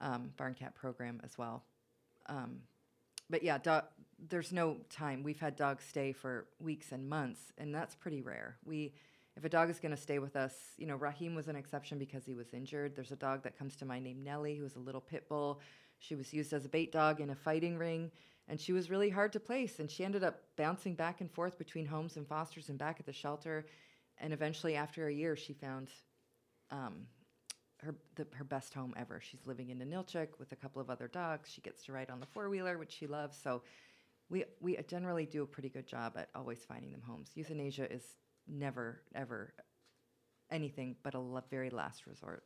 [0.00, 1.62] um, barn cat program as well.
[2.26, 2.62] Um,
[3.30, 3.58] but yeah,
[4.28, 5.22] there's no time.
[5.22, 8.56] We've had dogs stay for weeks and months, and that's pretty rare.
[8.64, 8.92] We,
[9.36, 11.98] if a dog is going to stay with us, you know, Raheem was an exception
[11.98, 12.96] because he was injured.
[12.96, 15.60] There's a dog that comes to mind named Nellie, who was a little pit bull.
[15.98, 18.10] She was used as a bait dog in a fighting ring,
[18.48, 19.78] and she was really hard to place.
[19.78, 23.06] And she ended up bouncing back and forth between homes and fosters and back at
[23.06, 23.66] the shelter.
[24.18, 25.90] And eventually, after a year, she found
[26.70, 27.06] um,
[27.80, 29.20] her the, her best home ever.
[29.20, 31.50] She's living in Ninilchik with a couple of other dogs.
[31.50, 33.38] She gets to ride on the four wheeler, which she loves.
[33.40, 33.62] So
[34.28, 37.30] we we generally do a pretty good job at always finding them homes.
[37.34, 38.02] Euthanasia is
[38.46, 39.52] never ever
[40.50, 42.44] anything but a lo- very last resort.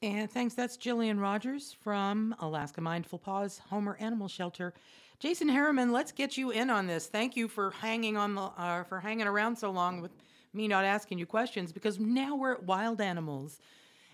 [0.00, 0.54] And thanks.
[0.54, 4.72] That's Jillian Rogers from Alaska Mindful Paws Homer Animal Shelter.
[5.18, 7.06] Jason Harriman, let's get you in on this.
[7.08, 10.12] Thank you for hanging on the uh, for hanging around so long with
[10.52, 13.58] me not asking you questions because now we're at wild animals,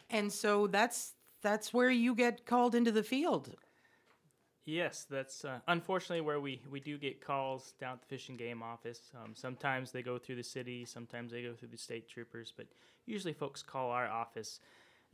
[0.09, 3.55] and so that's that's where you get called into the field.
[4.67, 8.39] Yes, that's uh, unfortunately where we, we do get calls down at the Fish and
[8.39, 9.11] Game office.
[9.23, 12.67] Um, sometimes they go through the city, sometimes they go through the state troopers, but
[13.05, 14.61] usually folks call our office,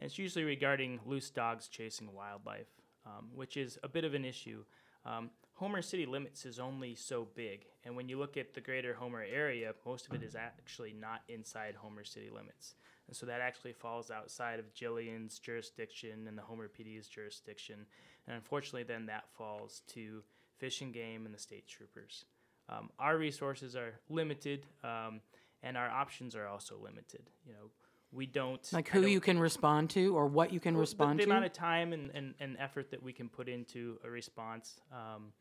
[0.01, 2.69] and it's usually regarding loose dogs chasing wildlife,
[3.05, 4.65] um, which is a bit of an issue.
[5.05, 8.95] Um, Homer city limits is only so big, and when you look at the greater
[8.95, 12.77] Homer area, most of it is actually not inside Homer city limits.
[13.07, 17.85] And so that actually falls outside of Jillian's jurisdiction and the Homer PD's jurisdiction.
[18.27, 20.23] And unfortunately, then that falls to
[20.57, 22.25] Fish and Game and the state troopers.
[22.71, 25.21] Um, our resources are limited, um,
[25.63, 27.29] and our options are also limited.
[27.45, 27.71] You know,
[28.13, 30.83] we don't Like who don't- you can respond to or what you can well, the-
[30.83, 31.31] respond the, to.
[31.31, 34.81] amount of time and, and, and effort that we can put into a response.
[34.93, 35.33] Um,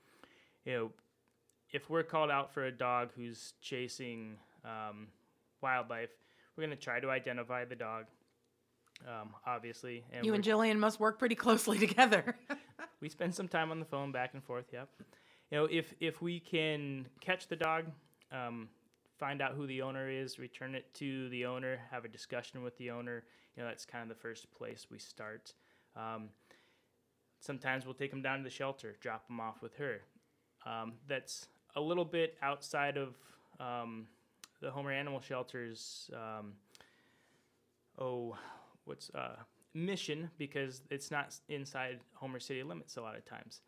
[0.66, 0.92] you know,
[1.72, 5.08] if we're called out for a dog who's chasing um,
[5.62, 6.10] wildlife,
[6.56, 8.06] we're going to try to identify the dog,
[9.08, 10.04] um, obviously.
[10.12, 12.36] And you and Jillian must work pretty closely together.
[13.02, 14.66] we spend some time on the phone back and forth.
[14.74, 14.90] Yep.
[15.52, 17.86] You know, if if we can catch the dog,
[18.32, 18.68] um,
[19.20, 22.78] find out who the owner is, return it to the owner, have a discussion with
[22.78, 23.24] the owner.
[23.56, 25.54] You know, that's kind of the first place we start.
[25.96, 26.30] Um,
[27.40, 30.02] sometimes we'll take them down to the shelter, drop them off with her.
[30.66, 33.16] Um, that's a little bit outside of
[33.60, 34.08] um,
[34.62, 36.54] the Homer Animal Shelter's um,
[38.00, 38.36] oh,
[38.86, 39.36] what's uh,
[39.74, 43.62] mission because it's not inside Homer city limits a lot of times.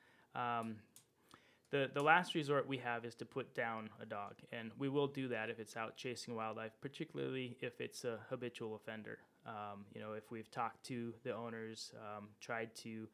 [1.71, 5.07] The the last resort we have is to put down a dog, and we will
[5.07, 9.19] do that if it's out chasing wildlife, particularly if it's a habitual offender.
[9.45, 13.07] Um, you know, if we've talked to the owners, um, tried to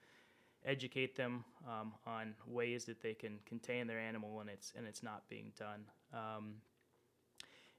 [0.66, 5.04] educate them um, on ways that they can contain their animal and it's and it's
[5.04, 5.86] not being done.
[6.14, 6.56] Um,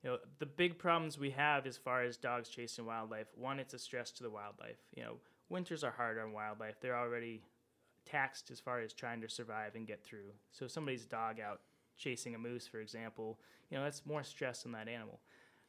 [0.03, 3.75] you know, the big problems we have as far as dogs chasing wildlife, one, it's
[3.75, 4.79] a stress to the wildlife.
[4.95, 5.14] You know,
[5.49, 6.77] winters are hard on wildlife.
[6.81, 7.43] They're already
[8.11, 10.33] taxed as far as trying to survive and get through.
[10.53, 11.61] So somebody's dog out
[11.97, 13.38] chasing a moose, for example,
[13.71, 15.21] you know, that's more stress on that animal.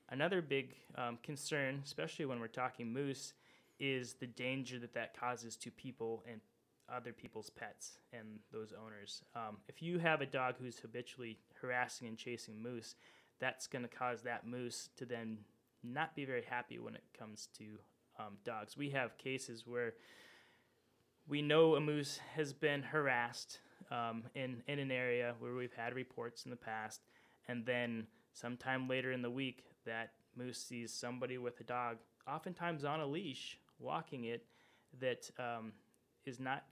[0.10, 3.34] Another big um, concern, especially when we're talking moose,
[3.80, 6.42] is the danger that that causes to people and
[6.94, 9.22] other people's pets and those owners.
[9.36, 12.96] Um, if you have a dog who's habitually harassing and chasing moose,
[13.40, 15.38] that's going to cause that moose to then
[15.84, 17.66] not be very happy when it comes to
[18.20, 18.76] um, dogs.
[18.76, 19.94] We have cases where
[21.30, 23.60] we know a moose has been harassed
[23.92, 27.02] um, in, in an area where we've had reports in the past,
[27.48, 32.84] and then sometime later in the week, that moose sees somebody with a dog, oftentimes
[32.84, 34.46] on a leash, walking it,
[35.00, 35.72] that um,
[36.26, 36.64] is not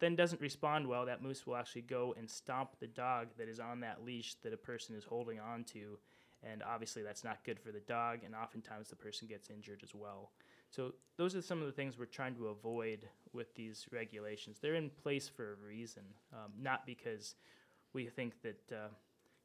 [0.00, 3.60] then doesn't respond well, that moose will actually go and stomp the dog that is
[3.60, 5.96] on that leash that a person is holding on to.
[6.42, 9.94] And obviously, that's not good for the dog, and oftentimes the person gets injured as
[9.94, 10.32] well.
[10.72, 14.58] So, those are some of the things we're trying to avoid with these regulations.
[14.58, 17.34] They're in place for a reason, um, not because
[17.92, 18.88] we think that, uh,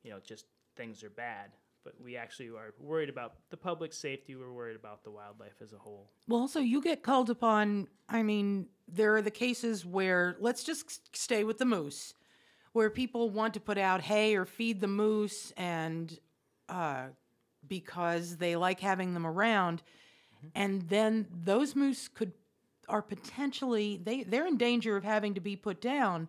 [0.04, 0.46] you know, just
[0.78, 1.52] things are bad,
[1.84, 5.74] but we actually are worried about the public safety, we're worried about the wildlife as
[5.74, 6.10] a whole.
[6.30, 7.88] Well, also, you get called upon.
[8.08, 12.14] I mean, there are the cases where, let's just stay with the moose,
[12.72, 16.18] where people want to put out hay or feed the moose, and
[16.70, 17.08] uh,
[17.68, 19.84] because they like having them around,
[20.56, 22.34] and then those moose could
[22.90, 26.28] are potentially they they're in danger of having to be put down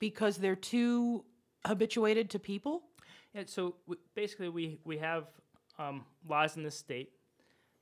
[0.00, 1.24] because they're too
[1.64, 2.82] habituated to people.
[3.34, 3.76] Yeah, so
[4.14, 5.26] basically, we, we have
[5.78, 7.12] um, laws in the state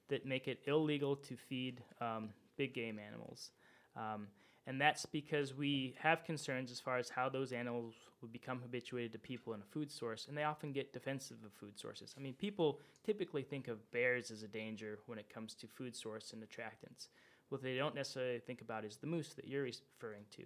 [0.08, 3.50] that make it illegal to feed um, big game animals.
[3.96, 4.26] Um,
[4.66, 9.12] and that's because we have concerns as far as how those animals would become habituated
[9.12, 12.14] to people and a food source, and they often get defensive of food sources.
[12.16, 15.94] I mean, people typically think of bears as a danger when it comes to food
[15.94, 17.08] source and attractants.
[17.48, 20.44] What they don't necessarily think about is the moose that you're referring to.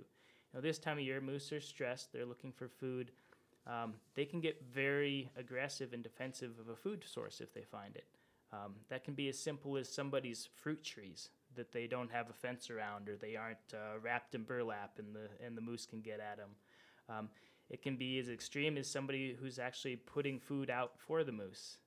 [0.54, 3.12] Now, this time of year, moose are stressed, they're looking for food
[3.66, 7.94] um, they can get very aggressive and defensive of a food source if they find
[7.96, 8.06] it.
[8.52, 12.32] Um, that can be as simple as somebody's fruit trees that they don't have a
[12.32, 16.00] fence around or they aren't uh, wrapped in burlap and the and the moose can
[16.00, 16.50] get at them.
[17.08, 17.28] Um,
[17.72, 21.78] it can be as extreme as somebody who's actually putting food out for the moose,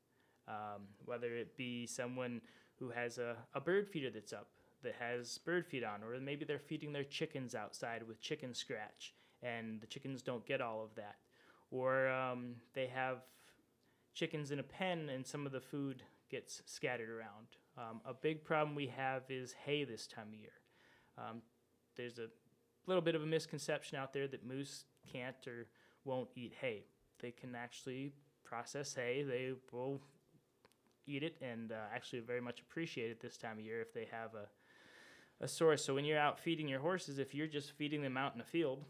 [0.47, 2.41] um, whether it be someone
[2.77, 4.49] who has a, a bird feeder that's up
[4.83, 9.13] that has bird feed on, or maybe they're feeding their chickens outside with chicken scratch
[9.41, 11.15] and the chickens don't get all of that
[11.71, 13.19] or um, they have
[14.13, 17.47] chickens in a pen and some of the food gets scattered around.
[17.77, 20.53] Um, a big problem we have is hay this time of year.
[21.17, 21.41] Um,
[21.95, 22.27] there's a
[22.87, 25.67] little bit of a misconception out there that moose can't or
[26.03, 26.83] won't eat hay.
[27.19, 28.11] They can actually
[28.43, 29.23] process hay.
[29.23, 30.01] They will
[31.07, 34.07] eat it and uh, actually very much appreciate it this time of year if they
[34.11, 35.83] have a, a source.
[35.83, 38.45] So when you're out feeding your horses, if you're just feeding them out in a
[38.45, 38.83] field,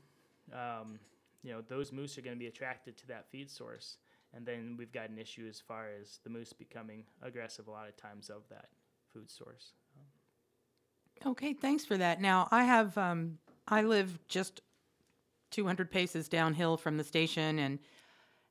[0.54, 1.00] um,
[1.44, 3.98] you know those moose are going to be attracted to that feed source
[4.34, 7.88] and then we've got an issue as far as the moose becoming aggressive a lot
[7.88, 8.70] of times of that
[9.14, 9.74] food source
[11.26, 12.22] Okay, thanks for that.
[12.22, 14.62] Now I have um, I live just
[15.56, 17.80] 200 paces downhill from the station, and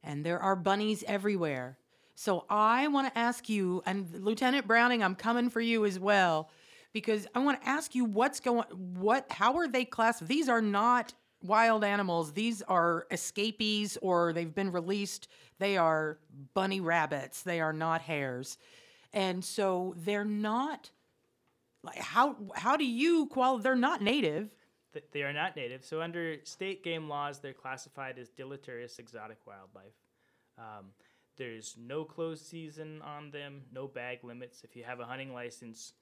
[0.02, 1.78] and there are bunnies everywhere.
[2.14, 6.50] So I want to ask you, and Lieutenant Browning, I'm coming for you as well,
[6.92, 10.28] because I want to ask you what's going, what, how are they classified?
[10.28, 11.12] These are not
[11.42, 12.32] wild animals.
[12.32, 15.28] These are escapees, or they've been released.
[15.58, 16.18] They are
[16.54, 17.42] bunny rabbits.
[17.42, 18.56] They are not hares,
[19.12, 20.90] and so they're not
[21.82, 24.54] like how how do you qual they're not native
[24.94, 25.84] Th- they are not native.
[25.84, 29.92] So under state game laws they're classified as deleterious exotic wildlife.
[30.56, 30.86] Um,
[31.36, 34.62] there's no closed season on them no bag limits.
[34.64, 35.92] If you have a hunting license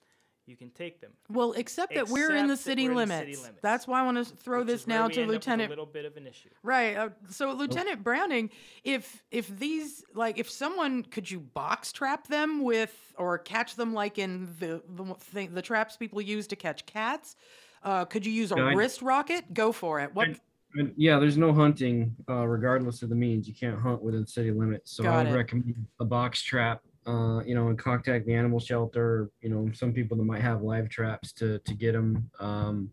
[0.46, 1.12] you can take them.
[1.30, 3.20] Well except that we're in the city, in the limits.
[3.20, 5.34] city limits, that's why i want to throw which this now to end up with
[5.34, 6.48] lieutenant a little bit of an issue.
[6.62, 8.50] Right uh, so lieutenant browning
[8.82, 13.94] if if these like if someone could you box trap them with or catch them
[13.94, 17.36] like in the the thing the traps people use to catch cats
[17.84, 20.28] uh, could you use a Yeah, I- wrist rocket go for it what
[20.74, 23.46] And yeah, there's no hunting, uh, regardless of the means.
[23.46, 24.92] You can't hunt within city limits.
[24.96, 25.36] So Got I would it.
[25.36, 29.28] recommend a box trap, uh, you know, and contact the animal shelter.
[29.42, 32.30] You know, some people that might have live traps to to get them.
[32.40, 32.90] Um,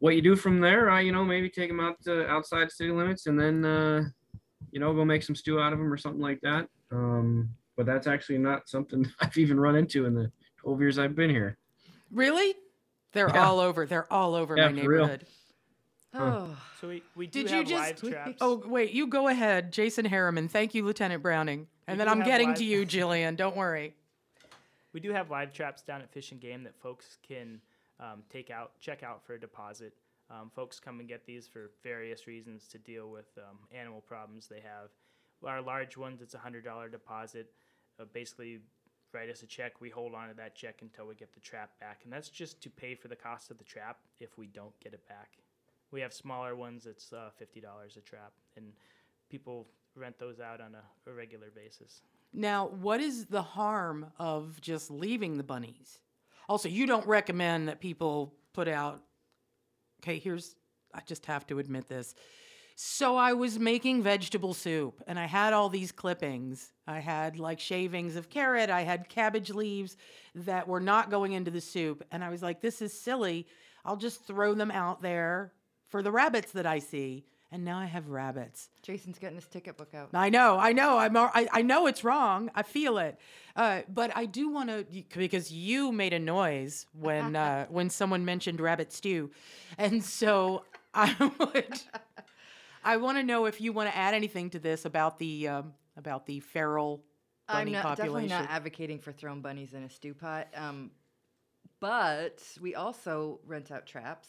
[0.00, 2.90] what you do from there, uh, you know, maybe take them out to outside city
[2.90, 4.02] limits, and then uh,
[4.70, 6.68] you know, go make some stew out of them or something like that.
[6.92, 11.14] Um, but that's actually not something I've even run into in the 12 years I've
[11.16, 11.56] been here.
[12.10, 12.54] really
[13.14, 13.46] they're Yeah.
[13.48, 15.26] all over they're all over Yeah, my neighborhood
[16.16, 19.72] Oh, so we, we do Did you just- live traps Oh, wait, you go ahead,
[19.72, 20.46] Jason Harriman.
[20.46, 21.66] Thank you, Lieutenant Browning.
[21.88, 23.36] And We then I'm getting live- to you, Jillian.
[23.36, 23.94] Don't worry.
[24.92, 27.60] We do have live traps down at Fish and Game that folks can
[27.98, 29.92] um, take out, check out for a deposit.
[30.30, 34.46] Um, folks come and get these for various reasons to deal with um, animal problems
[34.46, 34.90] they have.
[35.44, 37.50] Our large ones, it's a hundred dollar deposit.
[37.98, 38.60] Uh, basically,
[39.14, 39.80] write us a check.
[39.80, 42.60] We hold on to that check until we get the trap back, and that's just
[42.62, 45.38] to pay for the cost of the trap if we don't get it back.
[45.92, 46.86] We have smaller ones.
[46.86, 48.72] It's uh, fifty dollars a trap, and
[49.30, 52.02] people rent those out on a, a regular basis.
[52.32, 56.00] Now, what is the harm of just leaving the bunnies?
[56.48, 59.02] Also, you don't recommend that people put out.
[60.02, 60.56] Okay, here's,
[60.92, 62.14] I just have to admit this.
[62.76, 66.72] So I was making vegetable soup and I had all these clippings.
[66.86, 69.96] I had like shavings of carrot, I had cabbage leaves
[70.34, 72.04] that were not going into the soup.
[72.10, 73.46] And I was like, this is silly.
[73.84, 75.52] I'll just throw them out there
[75.88, 77.24] for the rabbits that I see.
[77.52, 78.68] And now I have rabbits.
[78.82, 80.08] Jason's getting his ticket book out.
[80.12, 82.50] I know, I know, I'm, I, I know it's wrong.
[82.52, 83.16] I feel it,
[83.54, 84.84] uh, but I do want to
[85.16, 89.30] because you made a noise when uh, when someone mentioned rabbit stew,
[89.78, 91.80] and so I would,
[92.84, 95.74] I want to know if you want to add anything to this about the um,
[95.96, 97.02] about the feral
[97.48, 97.76] bunny population.
[97.76, 100.48] I'm not, definitely not advocating for throwing bunnies in a stew pot.
[100.54, 100.90] Um,
[101.80, 104.28] but we also rent out traps.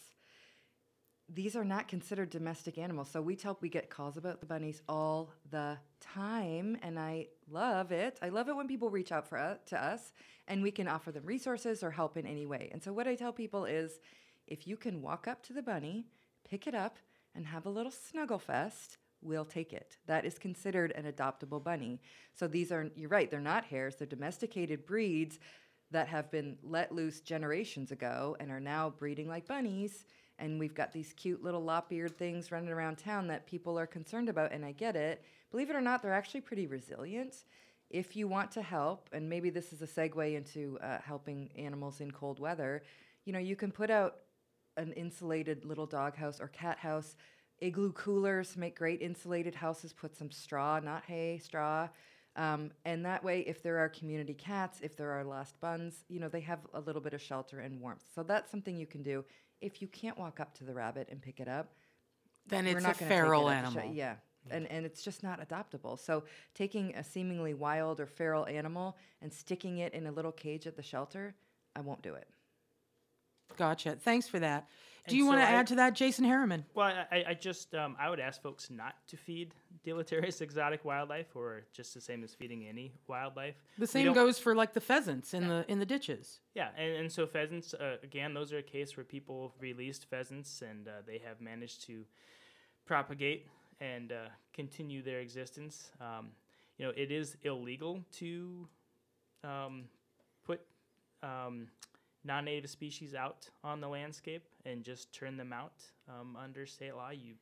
[1.34, 3.10] these are not considered domestic animals.
[3.10, 7.92] So we tell we get calls about the bunnies all the time, and I love
[7.92, 8.20] it.
[8.22, 10.14] I love it when people reach out for us, to us,
[10.48, 12.70] and we can offer them resources or help in any way.
[12.72, 14.00] And so what I tell people is,
[14.48, 16.06] if you can walk up to the bunny,
[16.48, 16.98] pick it up,
[17.36, 19.98] and have a little snuggle fest, we'll take it.
[20.08, 22.02] That is considered an adoptable bunny.
[22.34, 25.40] So these are you're right, they're not hares, they're domesticated breeds
[25.92, 30.06] that have been let loose generations ago and are now breeding like bunnies
[30.38, 34.28] and we've got these cute little lop-eared things running around town that people are concerned
[34.28, 37.44] about and i get it believe it or not they're actually pretty resilient
[37.90, 42.02] if you want to help and maybe this is a segue into uh, helping animals
[42.02, 42.84] in cold weather
[43.26, 44.18] you know you can put out
[44.78, 47.16] an insulated little dog house or cat house
[47.60, 51.88] igloo coolers make great insulated houses put some straw not hay straw
[52.38, 56.20] um, and that way if there are community cats if there are lost buns you
[56.20, 59.02] know they have a little bit of shelter and warmth so that's something you can
[59.04, 59.24] do
[59.62, 61.74] if you can't walk up to the rabbit and pick it up,
[62.46, 63.94] Then it's a it feral show- animal.
[63.94, 64.16] yeah.
[64.52, 65.98] And, and it's just not adoptable.
[65.98, 70.68] So taking a seemingly wild or feral animal and sticking it in a little cage
[70.68, 71.36] at the shelter,
[71.76, 72.28] I won't do it.
[73.58, 73.96] Gotcha.
[73.96, 74.68] Thanks for that.
[75.08, 76.66] Do And you want to add to that, Jason Harriman?
[76.74, 81.36] Well, I, I just um, I would ask folks not to feed deleterious exotic wildlife,
[81.36, 83.54] or just the same as feeding any wildlife.
[83.78, 86.40] The same goes for like the pheasants in the in the ditches.
[86.56, 90.64] Yeah, and, and so pheasants uh, again, those are a case where people released pheasants
[90.64, 92.04] and uh, they have managed to
[92.88, 93.48] propagate
[93.80, 95.92] and uh, continue their existence.
[96.02, 96.30] Um,
[96.78, 98.68] you know, it is illegal to
[99.44, 99.84] um,
[100.46, 100.62] put
[101.22, 101.68] um,
[102.26, 107.12] non-native species out on the landscape and just turn them out um, under state law.
[107.12, 107.36] You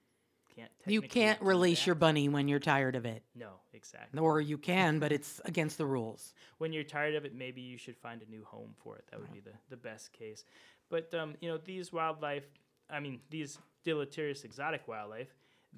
[0.56, 0.72] can't.
[0.86, 1.88] You can't release that.
[1.88, 3.24] your bunny when you're tired of it.
[3.36, 4.20] No, exactly.
[4.20, 6.34] Or you can, but it's against the rules.
[6.58, 9.06] when you're tired of it, maybe you should find a new home for it.
[9.12, 10.44] That would be the, the best case.
[10.90, 12.46] But um, you know, these wildlife,
[12.90, 15.34] I mean, these deleterious exotic wildlife,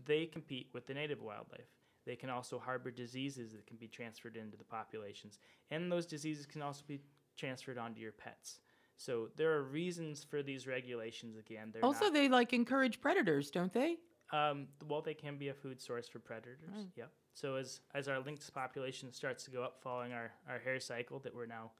[0.05, 1.67] they compete with the native wildlife.
[2.05, 5.39] They can also harbor diseases that can be transferred into the populations,
[5.71, 6.99] and those diseases can also be
[7.35, 8.59] transferred onto your pets.
[8.97, 11.37] So there are reasons for these regulations.
[11.37, 13.97] Again, they're Also, not, they like encourage predators, don't they?
[14.33, 16.87] um, well, they can be a food source for predators.
[16.95, 17.09] Yep.
[17.33, 21.19] So as as our lynx population starts to go up, following our our hare cycle
[21.19, 21.71] that we're now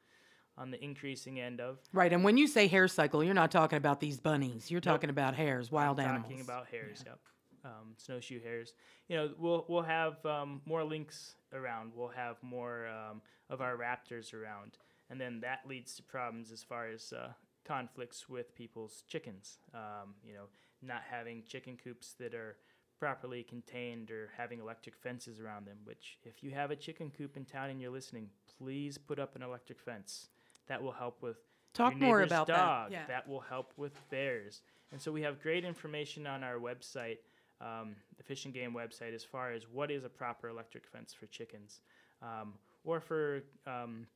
[0.58, 2.14] on the increasing end of, Right.
[2.14, 4.70] And when you say hare cycle, you're not talking about these bunnies.
[4.72, 6.24] You're talking about hares, wild I'm animals.
[6.30, 7.04] talking about hares.
[7.06, 7.20] Yep.
[7.66, 8.74] Um, snowshoe hares.
[9.10, 11.92] You know, we'll we'll have um, more lynx around.
[11.96, 14.78] We'll have more um, of our raptors around,
[15.10, 17.34] and then that leads to problems as far as uh,
[17.66, 19.58] conflicts with people's chickens.
[19.74, 20.46] Um, you know,
[20.82, 22.58] not having chicken coops that are
[23.00, 25.78] properly contained or having electric fences around them.
[25.84, 29.36] Which, if you have a chicken coop in town and you're listening, please put up
[29.36, 30.30] an electric fence.
[30.68, 31.38] That will help with
[31.74, 32.92] Talk your more about that.
[32.92, 33.06] Yeah.
[33.08, 34.62] That will help with bears.
[34.92, 37.18] And so we have great information on our website,
[37.60, 41.14] um, the Fish and Game website, as far as what is a proper electric fence
[41.14, 41.82] for chickens,
[42.22, 42.54] um,
[42.86, 44.08] or for um,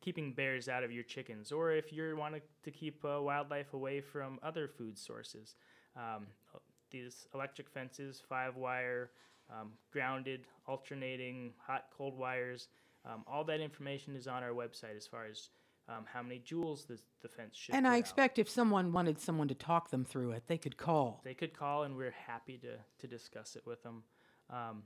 [0.00, 4.00] keeping bears out of your chickens, or if you're wanting to keep uh, wildlife away
[4.00, 5.54] from other food sources.
[5.96, 6.26] Um,
[6.90, 9.10] these electric fences, five wire,
[9.50, 12.68] um, grounded, alternating, hot, cold wires.
[13.04, 15.50] Um, all that information is on our website as far as
[15.88, 17.74] um, how many joules the, the fence should.
[17.74, 17.98] And I out.
[17.98, 21.20] expect if someone wanted someone to talk them through it, they could call.
[21.24, 24.02] they could call, and we're happy to, to discuss it with them.
[24.50, 24.82] Um,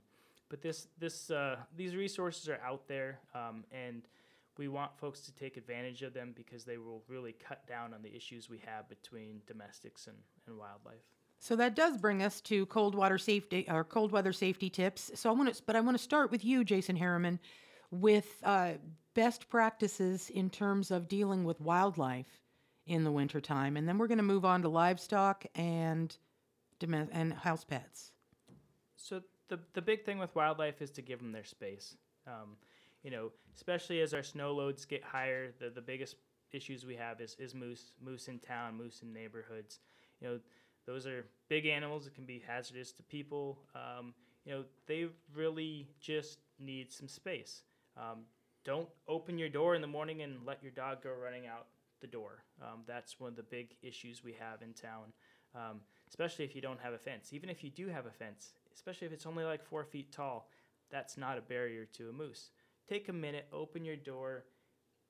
[0.49, 4.03] but this this uh, these resources are out there, um, and
[4.57, 8.01] we want folks to take advantage of them because they will really cut down on
[8.01, 11.03] the issues we have between domestics and, and wildlife.
[11.39, 15.11] So that does bring us to cold water safety or cold weather safety tips.
[15.15, 17.39] So I want to, but I want to start with you, Jason Harriman,
[17.91, 18.73] with uh,
[19.13, 22.41] best practices in terms of dealing with wildlife
[22.87, 23.77] in the wintertime.
[23.77, 26.15] And then we're going to move on to livestock and,
[26.81, 28.11] and house pets.
[28.95, 31.95] So the the big thing with wildlife is to give them their space.
[32.27, 32.57] Um,
[33.05, 36.15] you know, especially as our snow loads get higher, the the biggest
[36.51, 39.79] issues we have is, is moose, moose in town, moose in neighborhoods.
[40.19, 40.39] You know,
[40.87, 43.59] those are big animals that can be hazardous to people.
[43.75, 47.61] Um, you know, they really just need some space.
[47.95, 48.21] Um,
[48.63, 51.67] don't open your door in the morning and let your dog go running out
[52.01, 52.43] the door.
[52.59, 55.13] Um, that's one of the big issues we have in town,
[55.53, 57.33] um, especially if you don't have a fence.
[57.33, 60.49] Even if you do have a fence, especially if it's only like four feet tall,
[60.91, 62.49] that's not a barrier to a moose.
[62.87, 64.45] Take a minute, open your door,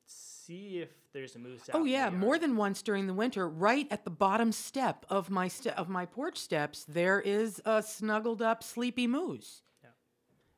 [0.05, 1.75] see if there's a moose out.
[1.75, 3.49] Oh in the yeah, more than once during the winter.
[3.49, 7.81] Right at the bottom step of my ste- of my porch steps, there is a
[7.83, 9.61] snuggled up sleepy moose.
[9.83, 9.89] Yeah,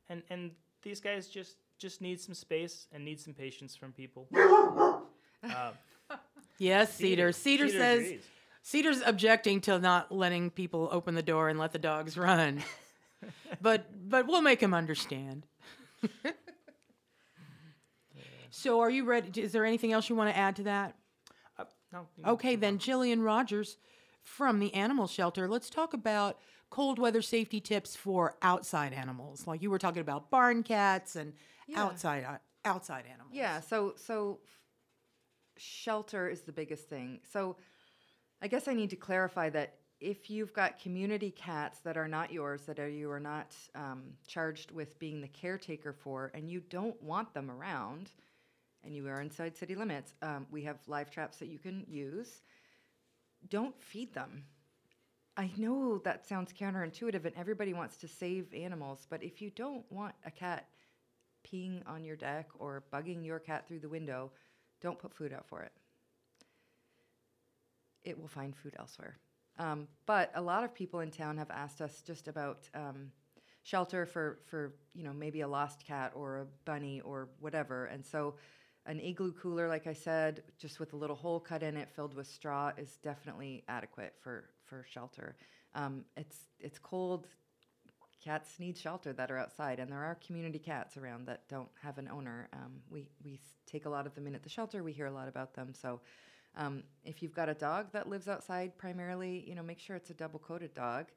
[0.10, 0.52] and and
[0.84, 4.28] these guys just just need some space and need some patience from people.
[5.44, 5.74] Um,
[6.60, 7.32] Yes, Cedar.
[7.32, 8.24] Cedar, says agrees.
[8.64, 12.64] Cedar's objecting to not letting people open the door and let the dogs run.
[13.62, 15.46] but but we'll make him understand.
[18.58, 19.40] so are you ready?
[19.42, 20.96] Is there anything else you want to add to that?
[21.60, 22.08] Uh, no.
[22.26, 22.80] Okay, then.
[22.80, 23.78] Jillian Rogers
[24.24, 25.48] from the animal shelter.
[25.48, 26.40] Let's talk about
[26.70, 29.46] cold weather safety tips for outside animals.
[29.48, 31.34] Like you were talking about barn cats and
[31.68, 31.84] Yeah.
[31.86, 33.34] outside uh, outside animals.
[33.34, 34.40] Yeah, so so
[35.58, 37.20] shelter is the biggest thing.
[37.32, 37.58] So
[38.42, 42.32] I guess I need to clarify that if you've got community cats that are not
[42.32, 46.60] yours, that are you are not um, charged with being the caretaker for, and you
[46.60, 48.12] don't want them around,
[48.88, 52.42] and you are inside city limits, um, we have live traps that you can use.
[53.50, 54.46] Don't feed them.
[55.36, 59.84] I know that sounds counterintuitive, and everybody wants to save animals, but if you don't
[59.92, 60.68] want a cat
[61.46, 64.32] peeing on your deck or bugging your cat through the window,
[64.82, 65.74] don't put food out for it.
[68.04, 69.18] It will find food elsewhere.
[69.60, 73.12] Um, but a lot of people in town have asked us just about um,
[73.64, 78.06] shelter for, for you know maybe a lost cat or a bunny or whatever, and
[78.06, 78.36] so
[78.88, 82.16] an igloo cooler, like I said, just with a little hole cut in it, filled
[82.16, 85.36] with straw, is definitely adequate for for shelter.
[85.76, 87.28] Um, it's it's cold
[88.24, 91.98] cats need shelter that are outside, and there are community cats around that don't have
[91.98, 92.48] an owner.
[92.54, 94.84] Um, we we take a lot of them in at the shelter.
[94.84, 95.74] We hear a lot about them.
[95.74, 96.00] So,
[96.56, 100.10] um, if you've got a dog that lives outside primarily, you know, make sure it's
[100.10, 101.08] a double coated dog.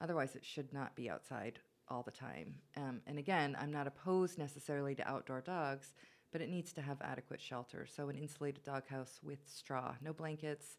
[0.00, 1.58] Otherwise, it should not be outside
[1.88, 2.54] all the time.
[2.76, 5.92] Um, and again, I'm not opposed necessarily to outdoor dogs,
[6.32, 7.86] but it needs to have adequate shelter.
[7.86, 10.78] So, an insulated doghouse with straw, no blankets,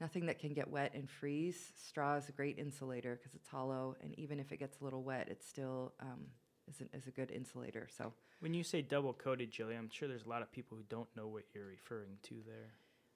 [0.00, 1.72] nothing that can get wet and freeze.
[1.76, 5.02] Straw is a great insulator because it's hollow, and even if it gets a little
[5.02, 6.20] wet, it still um,
[6.68, 7.88] is, a, is a good insulator.
[7.96, 10.84] So, When you say double coated, Jilly, I'm sure there's a lot of people who
[10.88, 12.70] don't know what you're referring to there.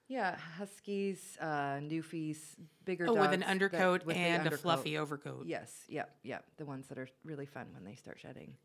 [0.09, 2.37] yeah, huskies, uh, newfies,
[2.85, 5.45] bigger Oh, dogs with an that- undercoat with the and a fluffy overcoat.
[5.45, 6.43] Yes, yep, yep.
[6.57, 8.55] The ones that are really fun when they start shedding.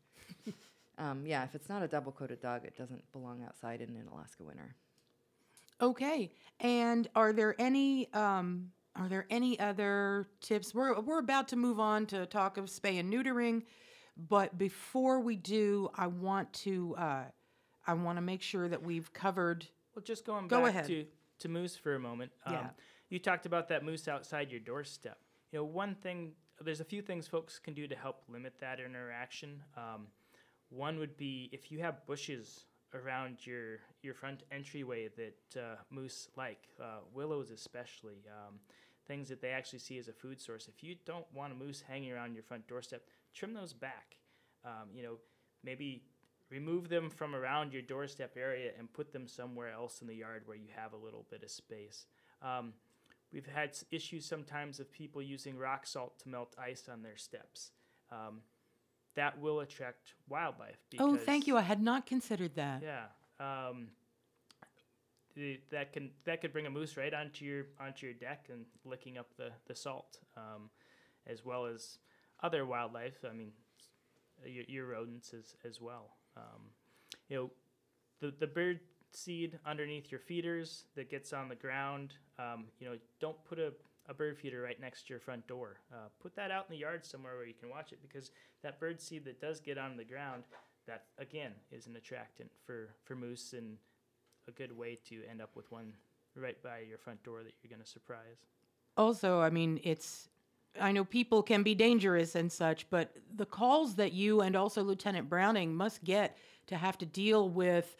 [0.97, 4.07] um, yeah, if it's not a double coated dog, it doesn't belong outside in an
[4.13, 4.75] Alaska winter.
[5.81, 6.31] Okay.
[6.59, 10.73] And are there any um are there any other tips?
[10.73, 13.63] We're we're about to move on to talk of spay and neutering,
[14.15, 17.23] but before we do, I want to uh
[17.85, 19.65] I want to make sure that we've covered
[19.95, 20.87] Well, just going Go back ahead.
[20.87, 21.05] to
[21.39, 22.31] to moose for a moment.
[22.45, 22.69] Um, Yeah.
[23.09, 25.17] You talked about that moose outside your doorstep.
[25.51, 26.33] You know, one thing.
[26.61, 29.61] There's a few things folks can do to help limit that interaction.
[29.75, 30.07] Um,
[30.73, 36.27] one would be if you have bushes around your your front entryway that uh, moose
[36.35, 38.59] like, uh, willows especially, um,
[39.07, 40.67] things that they actually see as a food source.
[40.67, 43.03] If you don't want a moose hanging around your front doorstep,
[43.33, 44.17] trim those back.
[44.65, 45.17] Um, you know,
[45.63, 46.03] maybe
[46.49, 50.43] remove them from around your doorstep area and put them somewhere else in the yard
[50.45, 52.05] where you have a little bit of space.
[52.41, 52.73] Um,
[53.31, 57.71] we've had issues sometimes of people using rock salt to melt ice on their steps.
[58.11, 58.41] Um,
[59.15, 60.77] that will attract wildlife.
[60.99, 61.57] Oh, thank you.
[61.57, 62.81] I had not considered that.
[62.81, 63.05] yeah.
[63.39, 63.87] Um,
[65.35, 68.65] the, that can that could bring a moose right onto your onto your deck and
[68.85, 70.69] licking up the the salt, um,
[71.25, 71.97] as well as
[72.43, 73.25] other wildlife.
[73.27, 73.51] I mean,
[74.45, 76.11] your, your rodents as as well.
[76.37, 76.69] Um,
[77.29, 77.51] you know,
[78.21, 78.79] the the bird
[79.11, 82.13] seed underneath your feeders that gets on the ground.
[82.37, 83.73] Um, you know, don't put a
[84.09, 85.77] a bird feeder right next to your front door.
[85.91, 88.31] Uh, put that out in the yard somewhere where you can watch it because
[88.61, 90.43] that bird seed that does get on the ground,
[90.87, 93.77] that again is an attractant for for moose and
[94.47, 95.93] a good way to end up with one
[96.35, 98.47] right by your front door that you're going to surprise.
[98.97, 100.29] Also, I mean, it's
[100.79, 104.83] I know people can be dangerous and such, but the calls that you and also
[104.83, 106.37] Lieutenant Browning must get
[106.67, 107.95] to have to deal with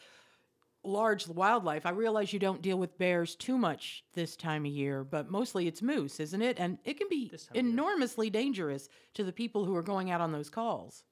[0.84, 1.86] large wildlife.
[1.86, 5.66] I realize you don't deal with bears too much this time of year, but mostly
[5.66, 6.58] it's moose, isn't it?
[6.58, 7.72] And it can be This time of year.
[7.72, 11.04] enormously dangerous to the people who are going out on those calls.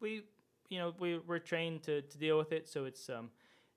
[0.00, 0.22] We,
[0.68, 3.30] you know, we we're trained to, to deal with it, so it's um,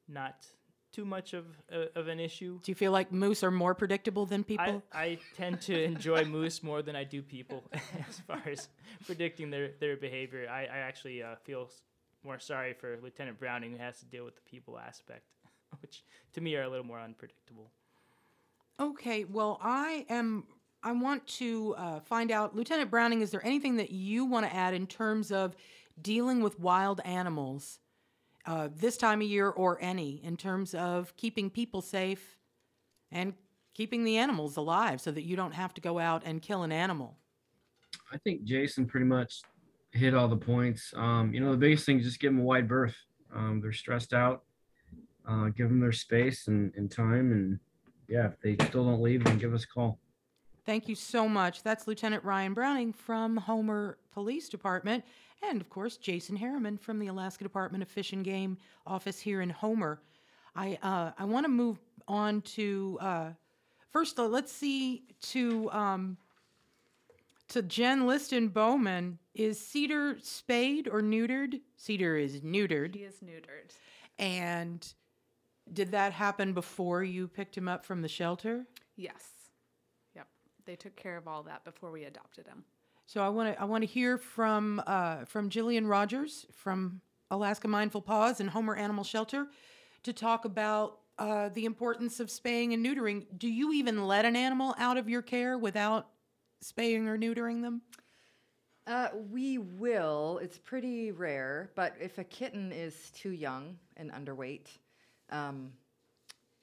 [0.07, 0.47] not
[0.91, 2.59] too much of uh, of an issue.
[2.63, 4.81] Do you feel like moose are more predictable than people?
[4.91, 7.63] I, I tend to enjoy moose more than I do people
[8.09, 8.69] as far as
[9.05, 10.47] predicting their, their behavior.
[10.49, 11.69] I, I actually uh, feel
[12.25, 15.23] more sorry for Lieutenant Browning who has to deal with the people aspect,
[15.81, 16.03] which
[16.33, 17.71] to me are a little more unpredictable.
[18.79, 20.45] Okay, well, I am.
[20.83, 24.55] I want to uh, find out, Lieutenant Browning, is there anything that you want to
[24.55, 25.55] add in terms of
[25.99, 27.79] dealing with wild animals
[28.45, 32.37] uh, this time of year or any, in terms of keeping people safe
[33.11, 33.33] and
[33.73, 36.71] keeping the animals alive so that you don't have to go out and kill an
[36.71, 37.17] animal?
[38.13, 39.41] I think Jason pretty much
[39.95, 40.93] hit all the points.
[40.95, 42.95] Um, you know, the biggest thing is just give them a wide berth.
[43.33, 44.43] Um, they're stressed out.
[45.27, 47.59] Uh, give them their space and, and time, and
[48.07, 49.97] yeah, if they still don't leave, then give us a call.
[50.67, 51.63] Thank you so much.
[51.63, 55.03] That's Lieutenant Ryan Browning from Homer Police Department,
[55.41, 59.41] and of course, Jason Harriman from the Alaska Department of Fish and Game office here
[59.41, 59.99] in Homer.
[60.55, 63.29] I uh, I want to move on to uh,
[63.91, 64.19] first.
[64.19, 66.17] Uh, let's see to um,
[67.49, 69.19] to Jen Liston Bowman.
[69.33, 71.61] Is Cedar spayed or neutered?
[71.77, 73.71] Cedar is neutered, He is neutered.
[74.17, 74.93] and
[75.71, 78.65] did that happen before you picked him up from the shelter?
[78.95, 79.23] Yes.
[80.15, 80.27] Yep.
[80.65, 82.63] They took care of all that before we adopted him.
[83.07, 87.67] So I want to I want to hear from uh, from Jillian Rogers from Alaska
[87.67, 89.47] Mindful Paws and Homer Animal Shelter
[90.03, 93.25] to talk about uh, the importance of spaying and neutering.
[93.37, 96.07] Do you even let an animal out of your care without
[96.61, 97.81] spaying or neutering them?
[98.87, 100.39] Uh, we will.
[100.43, 104.67] It's pretty rare, but if a kitten is too young and underweight,
[105.31, 105.71] um,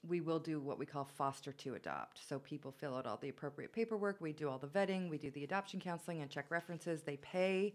[0.06, 2.20] we will do what we call foster to adopt.
[2.28, 4.20] So people fill out all the appropriate paperwork.
[4.20, 5.08] We do all the vetting.
[5.08, 7.02] We do the adoption counseling and check references.
[7.02, 7.74] They pay,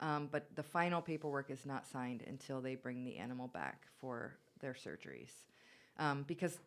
[0.00, 4.36] um, but the final paperwork is not signed until they bring the animal back for
[4.60, 5.30] their surgeries,
[5.98, 6.58] um, because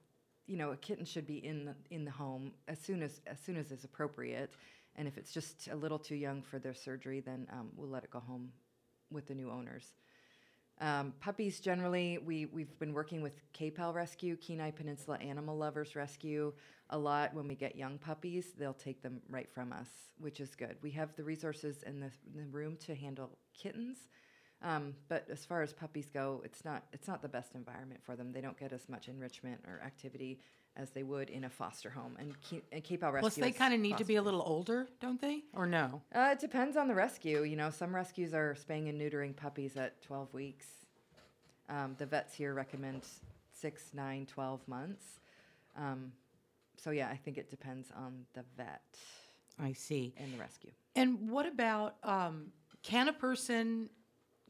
[0.48, 3.40] you know a kitten should be in the in the home as soon as as
[3.40, 4.54] soon as is appropriate.
[5.00, 8.04] And if it's just a little too young for their surgery, then um, we'll let
[8.04, 8.52] it go home
[9.10, 9.94] with the new owners.
[10.82, 16.52] Um, puppies generally, we, we've been working with KPAL Rescue, Kenai Peninsula Animal Lovers Rescue,
[16.90, 17.34] a lot.
[17.34, 19.88] When we get young puppies, they'll take them right from us,
[20.20, 20.76] which is good.
[20.82, 24.10] We have the resources in the, the room to handle kittens,
[24.62, 28.18] um, but as far as puppies go, it's not it's not the best environment for
[28.18, 28.34] them.
[28.34, 30.42] They don't get as much enrichment or activity
[30.76, 32.16] as they would in a foster home.
[32.20, 33.20] And, Ke- and Rescue.
[33.20, 35.44] Plus, they kind of need to be a little older, don't they?
[35.54, 36.02] Or no?
[36.16, 37.44] uh, it depends on the rescue.
[37.44, 40.68] You know, some rescues are spaying and neutering puppies at 12 weeks.
[41.70, 43.04] Um, the vets here recommend
[43.52, 45.20] six, nine, 12 months.
[45.78, 46.12] Um,
[46.78, 48.82] so, yeah, I think it depends on the vet
[49.60, 50.14] I see.
[50.18, 50.72] and the rescue.
[50.96, 52.48] And what about um,
[52.84, 53.90] can a person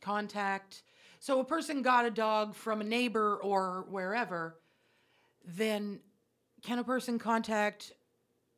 [0.02, 0.84] contact?
[1.20, 4.58] So a person got a dog from a neighbor or wherever,
[5.44, 6.00] then
[6.62, 7.94] can a person contact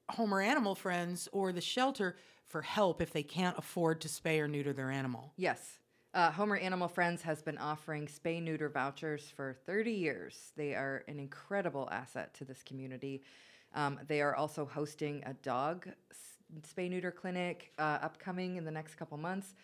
[0.10, 2.16] Homer Animal Friends or the shelter
[2.48, 5.34] for help if they can't afford to spay or neuter their animal?
[5.38, 5.80] Yes.
[6.14, 10.52] Uh, Homer Animal Friends has been offering spay neuter vouchers for 30 years.
[10.58, 13.24] They are an incredible asset to this community.
[13.74, 15.88] Um, they are also hosting a dog
[16.68, 19.56] spay neuter clinic uh, upcoming in the next couple months.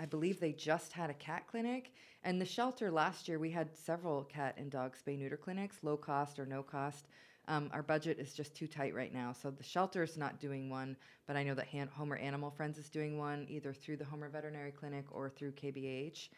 [0.00, 1.92] I believe they just had a cat clinic.
[2.24, 5.96] And the shelter last year, we had several cat and dog spay neuter clinics, low
[5.96, 7.06] cost or no cost.
[7.48, 9.32] Um, our budget is just too tight right now.
[9.32, 12.76] So the shelter is not doing one, but I know that Han- Homer Animal Friends
[12.78, 16.28] is doing one either through the Homer Veterinary Clinic or through KBH,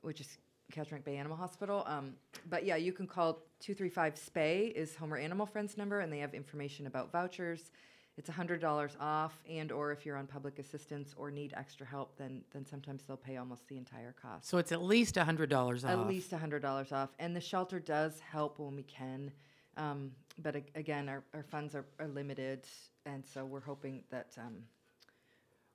[0.00, 0.38] which is
[0.72, 1.84] Kachemak Bay Animal Hospital.
[1.86, 2.14] Um,
[2.50, 6.34] but yeah, you can call 235 SPAY is Homer Animal Friends number, and they have
[6.34, 7.70] information about vouchers.
[8.18, 12.42] It's $100 off, and or if you're on public assistance or need extra help, then
[12.52, 14.48] then sometimes they'll pay almost the entire cost.
[14.48, 15.50] So it's at least $100
[15.84, 15.84] off.
[15.90, 17.10] At least $100 off.
[17.18, 19.32] And the shelter does help when we can.
[19.76, 20.12] Um,
[20.42, 22.66] but ag- again, our, our funds are, are limited.
[23.06, 24.56] And so we're hoping that um,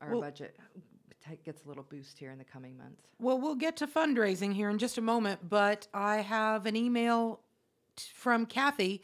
[0.02, 0.58] our Well- budget
[1.43, 3.04] gets a little boost here in the coming months.
[3.20, 7.41] Well, we'll get to fundraising here in just a moment, but I have an email
[7.98, 9.02] t- from Kathy,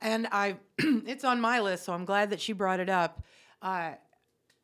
[0.00, 3.22] and I it's on my list, so I'm glad that she brought it up.
[3.62, 3.92] Uh,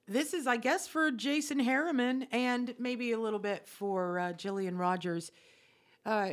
[0.09, 4.77] this is, I guess, for Jason Harriman and maybe a little bit for uh, Jillian
[4.79, 5.31] Rogers.
[6.05, 6.31] Uh,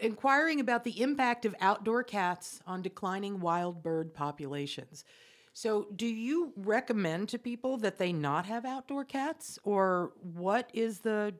[0.00, 5.04] inquiring about the impact of outdoor cats on declining wild bird populations.
[5.52, 11.00] So, do you recommend to people that they not have outdoor cats, or what is
[11.00, 11.34] the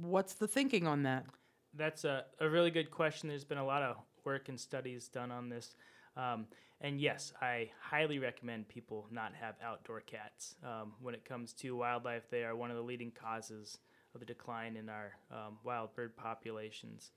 [0.00, 1.26] what's the thinking on that?
[1.74, 3.28] That's a, a really good question.
[3.28, 5.74] There's been a lot of work and studies done on this.
[6.16, 6.46] Um,
[6.80, 10.56] and yes, I highly recommend people not have outdoor cats.
[10.64, 13.78] Um, when it comes to wildlife, they are one of the leading causes
[14.14, 17.12] of the decline in our um, wild bird populations.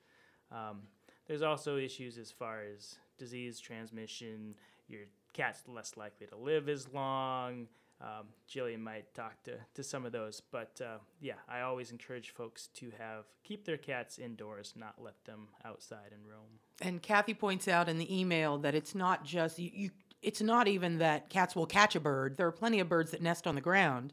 [0.55, 0.81] Um,
[1.27, 4.55] there's also issues as far as disease transmission.
[4.87, 5.01] Your
[5.33, 7.67] cat's less likely to live as long.
[8.01, 12.31] Um, Jillian might talk to, to some of those, but uh, yeah, I always encourage
[12.31, 16.59] folks to have keep their cats indoors, not let them outside and roam.
[16.81, 19.89] And Kathy points out in the email that it's not just you, you
[20.21, 22.35] it's not even that cats will catch a bird.
[22.35, 24.11] There are plenty of birds that nest on the ground.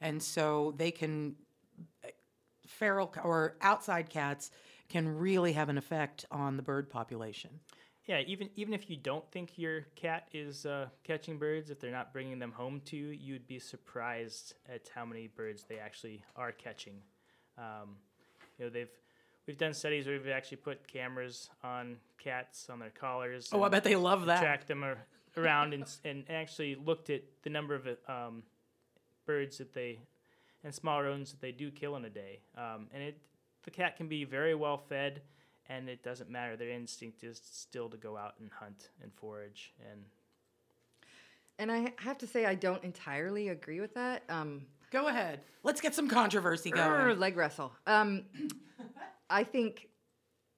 [0.00, 1.36] And so they can
[2.66, 4.50] feral or outside cats
[4.88, 7.50] can really have an effect on the bird population.
[8.06, 11.90] Yeah, even even if you don't think your cat is uh, catching birds, if they're
[11.90, 16.24] not bringing them home to you, you'd be surprised at how many birds they actually
[16.34, 16.94] are catching.
[17.58, 17.96] Um,
[18.58, 18.90] you know, they've
[19.46, 23.50] we've done studies where we've actually put cameras on cats on their collars.
[23.52, 24.40] Oh, I bet they love that.
[24.40, 25.04] Track them ar-
[25.36, 28.42] around and, and actually looked at the number of uh, um,
[29.26, 29.98] birds that they
[30.64, 32.40] and small rodents that they do kill in a day.
[32.56, 33.18] Um, and it
[33.68, 35.20] the cat can be very well fed,
[35.68, 36.56] and it doesn't matter.
[36.56, 39.74] Their instinct is still to go out and hunt and forage.
[39.90, 40.04] And
[41.58, 44.22] And I have to say, I don't entirely agree with that.
[44.30, 45.40] Um, Go ahead.
[45.64, 47.18] Let's get some controversy Grr, going.
[47.18, 47.74] leg wrestle.
[47.86, 48.24] Um,
[49.28, 49.88] I think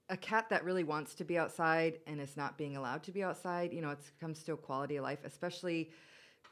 [0.08, 3.24] a cat that really wants to be outside and is not being allowed to be
[3.24, 5.90] outside, you know, it comes to a quality of life, especially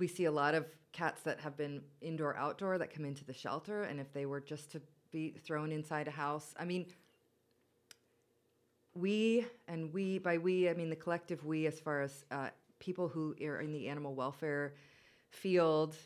[0.00, 3.32] we see a lot of cats that have been indoor outdoor that come into the
[3.32, 4.80] shelter and if they were just to
[5.12, 6.86] be thrown inside a house, I mean
[8.94, 12.48] we and we by we I mean the collective we as far as uh,
[12.78, 14.74] people who are in the animal welfare
[15.30, 15.96] field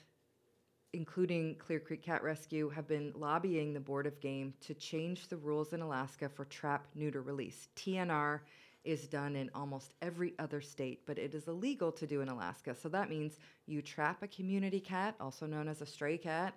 [0.93, 5.37] including Clear Creek Cat Rescue, have been lobbying the Board of Game to change the
[5.37, 7.69] rules in Alaska for trap neuter release.
[7.77, 8.41] TNR
[8.85, 12.75] is done in almost every other state, but it is illegal to do in Alaska.
[12.75, 16.55] So that means you trap a community cat, also known as a stray cat,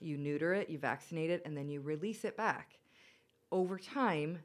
[0.00, 2.78] you neuter it, you vaccinate it, and then you release it back.
[3.50, 4.38] Over time,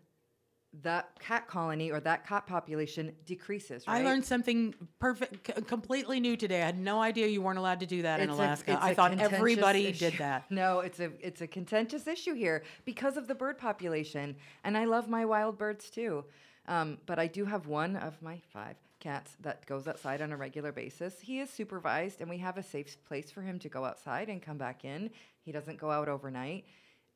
[0.84, 3.84] that cat colony or that cat population decreases.
[3.88, 6.62] I learned something perfect, c- completely new today.
[6.62, 8.74] I had no idea you weren't allowed to do that in It's a- Alaska.
[8.74, 10.10] it's I a thought everybody issue.
[10.12, 10.44] did that.
[10.52, 14.36] No, it's a it's a contentious issue here because of the bird population,
[14.66, 16.26] and I love my wild birds too.
[16.68, 20.38] Um, but I do have one of my five cats that goes outside on a
[20.38, 21.20] regular basis.
[21.20, 24.42] He is supervised, and we have a safe place for him to go outside and
[24.42, 25.10] come back in.
[25.42, 26.66] He doesn't go out overnight.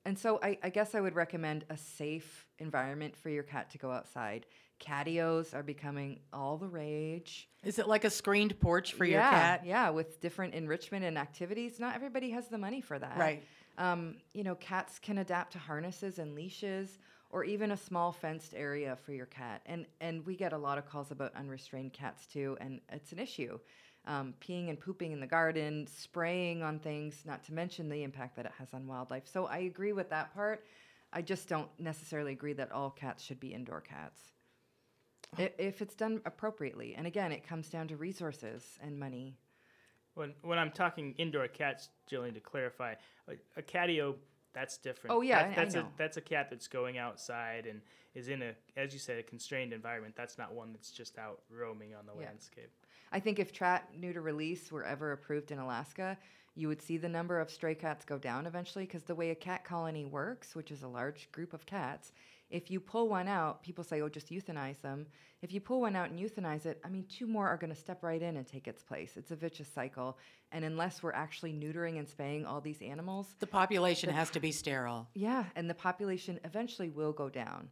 [0.05, 3.77] And so I, I guess I would recommend a safe environment for your cat to
[3.77, 4.47] go outside.
[4.79, 7.47] Catios are becoming all the rage.
[7.63, 9.63] Is it like a screened porch for your cat?
[9.63, 11.79] Yeah, with different enrichment and activities.
[11.79, 13.17] Not everybody has the money for that.
[13.17, 13.43] Right.
[13.77, 16.97] Um, you know, cats can adapt to harnesses and leashes
[17.31, 19.61] or even a small fenced area for your cat.
[19.65, 23.19] And and we get a lot of calls about unrestrained cats too, and it's an
[23.19, 23.59] issue.
[24.05, 28.35] Um, peeing and pooping in the garden, spraying on things, not to mention the impact
[28.35, 29.27] that it has on wildlife.
[29.27, 30.65] So I agree with that part.
[31.13, 34.19] I just don't necessarily agree that all cats should be indoor cats.
[35.37, 36.95] If it's done appropriately.
[36.95, 39.37] And again, it comes down to resources and money.
[40.15, 42.95] when when I'm talking indoor cats, Jillian, to clarify,
[43.27, 44.15] a, a catio
[44.53, 45.15] that's different.
[45.15, 45.81] Oh, yeah, That- I- I that's know.
[45.81, 47.81] a that's a cat that's going outside and
[48.13, 50.15] is in a, as you said, a constrained environment.
[50.15, 52.27] That's not one that's just out roaming on the Yeah.
[52.27, 52.71] landscape.
[53.11, 56.17] I think if trap neuter release were ever approved in Alaska,
[56.55, 59.35] you would see the number of stray cats go down eventually because the way a
[59.35, 62.11] cat colony works, which is a large group of cats,
[62.51, 65.07] if you pull one out, people say, oh, just euthanize them.
[65.41, 67.79] If you pull one out and euthanize it, I mean, two more are going to
[67.79, 69.13] step right in and take its place.
[69.15, 70.17] It's a vicious cycle.
[70.51, 74.51] And unless we're actually neutering and spaying all these animals, The population has to be
[74.51, 75.07] sterile.
[75.15, 77.69] yeah, and the population eventually will go down.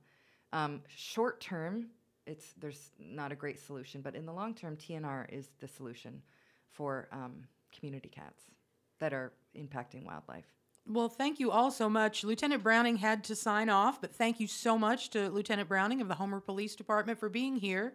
[0.53, 1.87] Um, short term,
[2.25, 6.21] it's there's not a great solution, but in the long term, TNR is the solution
[6.71, 7.43] for um,
[7.77, 8.43] community cats
[8.99, 10.45] that are impacting wildlife.
[10.91, 12.23] Well, thank you all so much.
[12.23, 16.07] Lieutenant Browning had to sign off, but thank you so much to Lieutenant Browning of
[16.07, 17.93] the Homer Police Department for being here.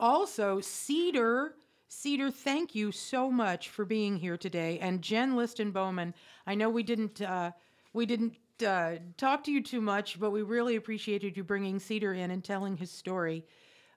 [0.00, 1.54] Also, Cedar,
[1.86, 4.80] Cedar, thank you so much for being here today.
[4.80, 6.14] And Jen Liston Bowman,
[6.48, 7.52] I know we didn't uh,
[7.92, 8.34] we didn't
[8.66, 12.42] uh, talk to you too much, but we really appreciated you bringing Cedar in and
[12.42, 13.44] telling his story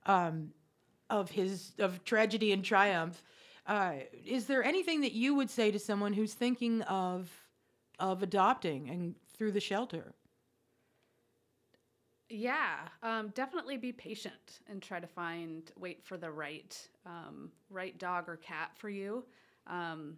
[0.06, 0.52] um,
[1.10, 3.24] of his of tragedy and triumph.
[3.66, 7.32] Uh, is there anything that you would say to someone who's thinking of
[8.00, 10.14] of adopting and through the shelter?
[12.30, 17.98] Yeah, um, definitely be patient and try to find, wait for the right, um, right
[17.98, 19.26] dog or cat for you.
[19.66, 20.18] Um,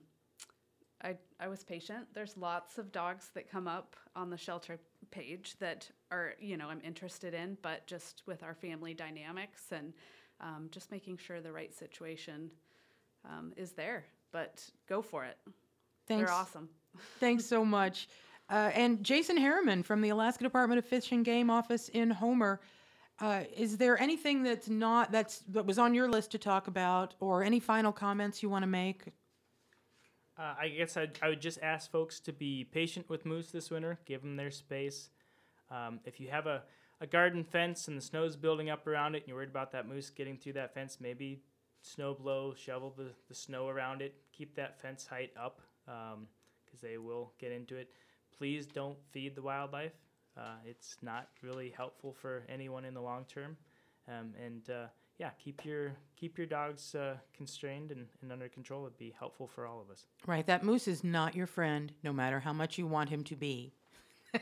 [1.03, 2.07] I, I was patient.
[2.13, 4.77] There's lots of dogs that come up on the shelter
[5.09, 9.93] page that are, you know, I'm interested in, but just with our family dynamics and
[10.41, 12.51] um, just making sure the right situation
[13.25, 14.05] um, is there.
[14.31, 15.37] But go for it.
[16.07, 16.29] Thanks.
[16.29, 16.69] They're awesome.
[17.19, 18.07] Thanks so much.
[18.49, 22.59] Uh, and Jason Harriman from the Alaska Department of Fish and Game office in Homer.
[23.19, 27.13] Uh, is there anything that's not that's that was on your list to talk about,
[27.19, 29.05] or any final comments you want to make?
[30.37, 33.69] Uh, I guess I'd, I would just ask folks to be patient with moose this
[33.69, 33.99] winter.
[34.05, 35.09] Give them their space.
[35.69, 36.63] Um, if you have a,
[36.99, 39.87] a garden fence and the snow's building up around it, and you're worried about that
[39.87, 41.43] moose getting through that fence, maybe
[41.83, 44.15] snow blow, shovel the, the snow around it.
[44.33, 45.61] Keep that fence height up
[46.71, 47.89] because they will get into it.
[48.37, 49.93] Please don't feed the wildlife.
[50.37, 53.57] Uh, it's not really helpful for anyone in the long term.
[54.07, 54.87] Um, and uh,
[55.19, 59.47] yeah, keep your keep your dogs uh, constrained and, and under control would be helpful
[59.47, 60.05] for all of us.
[60.25, 63.35] Right, that moose is not your friend, no matter how much you want him to
[63.35, 63.73] be.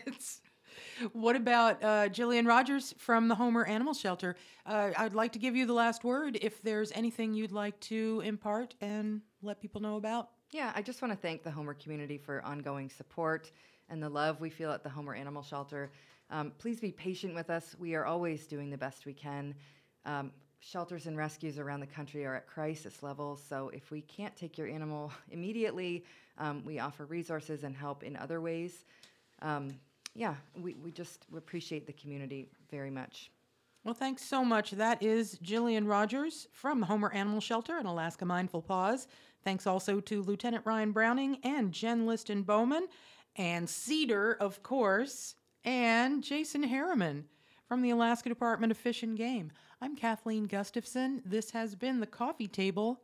[1.14, 4.36] What about uh, Jillian Rogers from the Homer Animal Shelter?
[4.66, 8.22] Uh, I'd like to give you the last word if there's anything you'd like to
[8.24, 10.30] impart and let people know about.
[10.52, 13.52] Yeah, I just want to thank the Homer community for ongoing support
[13.88, 15.92] and the love we feel at the Homer Animal Shelter.
[16.32, 17.76] Um, please be patient with us.
[17.78, 19.54] We are always doing the best we can.
[20.06, 24.36] Um, shelters and rescues around the country are at crisis levels, so if we can't
[24.36, 26.04] take your animal immediately,
[26.40, 28.86] um, we offer resources and help in other ways.
[29.44, 29.70] Um,
[30.16, 33.30] yeah, we, we just appreciate the community very much.
[33.84, 34.72] Well, thanks so much.
[34.72, 39.08] That is Jillian Rogers from Homer Animal Shelter and Alaska Mindful Paws.
[39.44, 42.88] Thanks also to Lieutenant Ryan Browning and Jen Liston Bowman
[43.36, 47.26] and Cedar, of course, and Jason Harriman
[47.68, 49.52] from the Alaska Department of Fish and Game.
[49.82, 51.22] I'm Kathleen Gustafson.
[51.26, 53.02] This has been the Coffee Table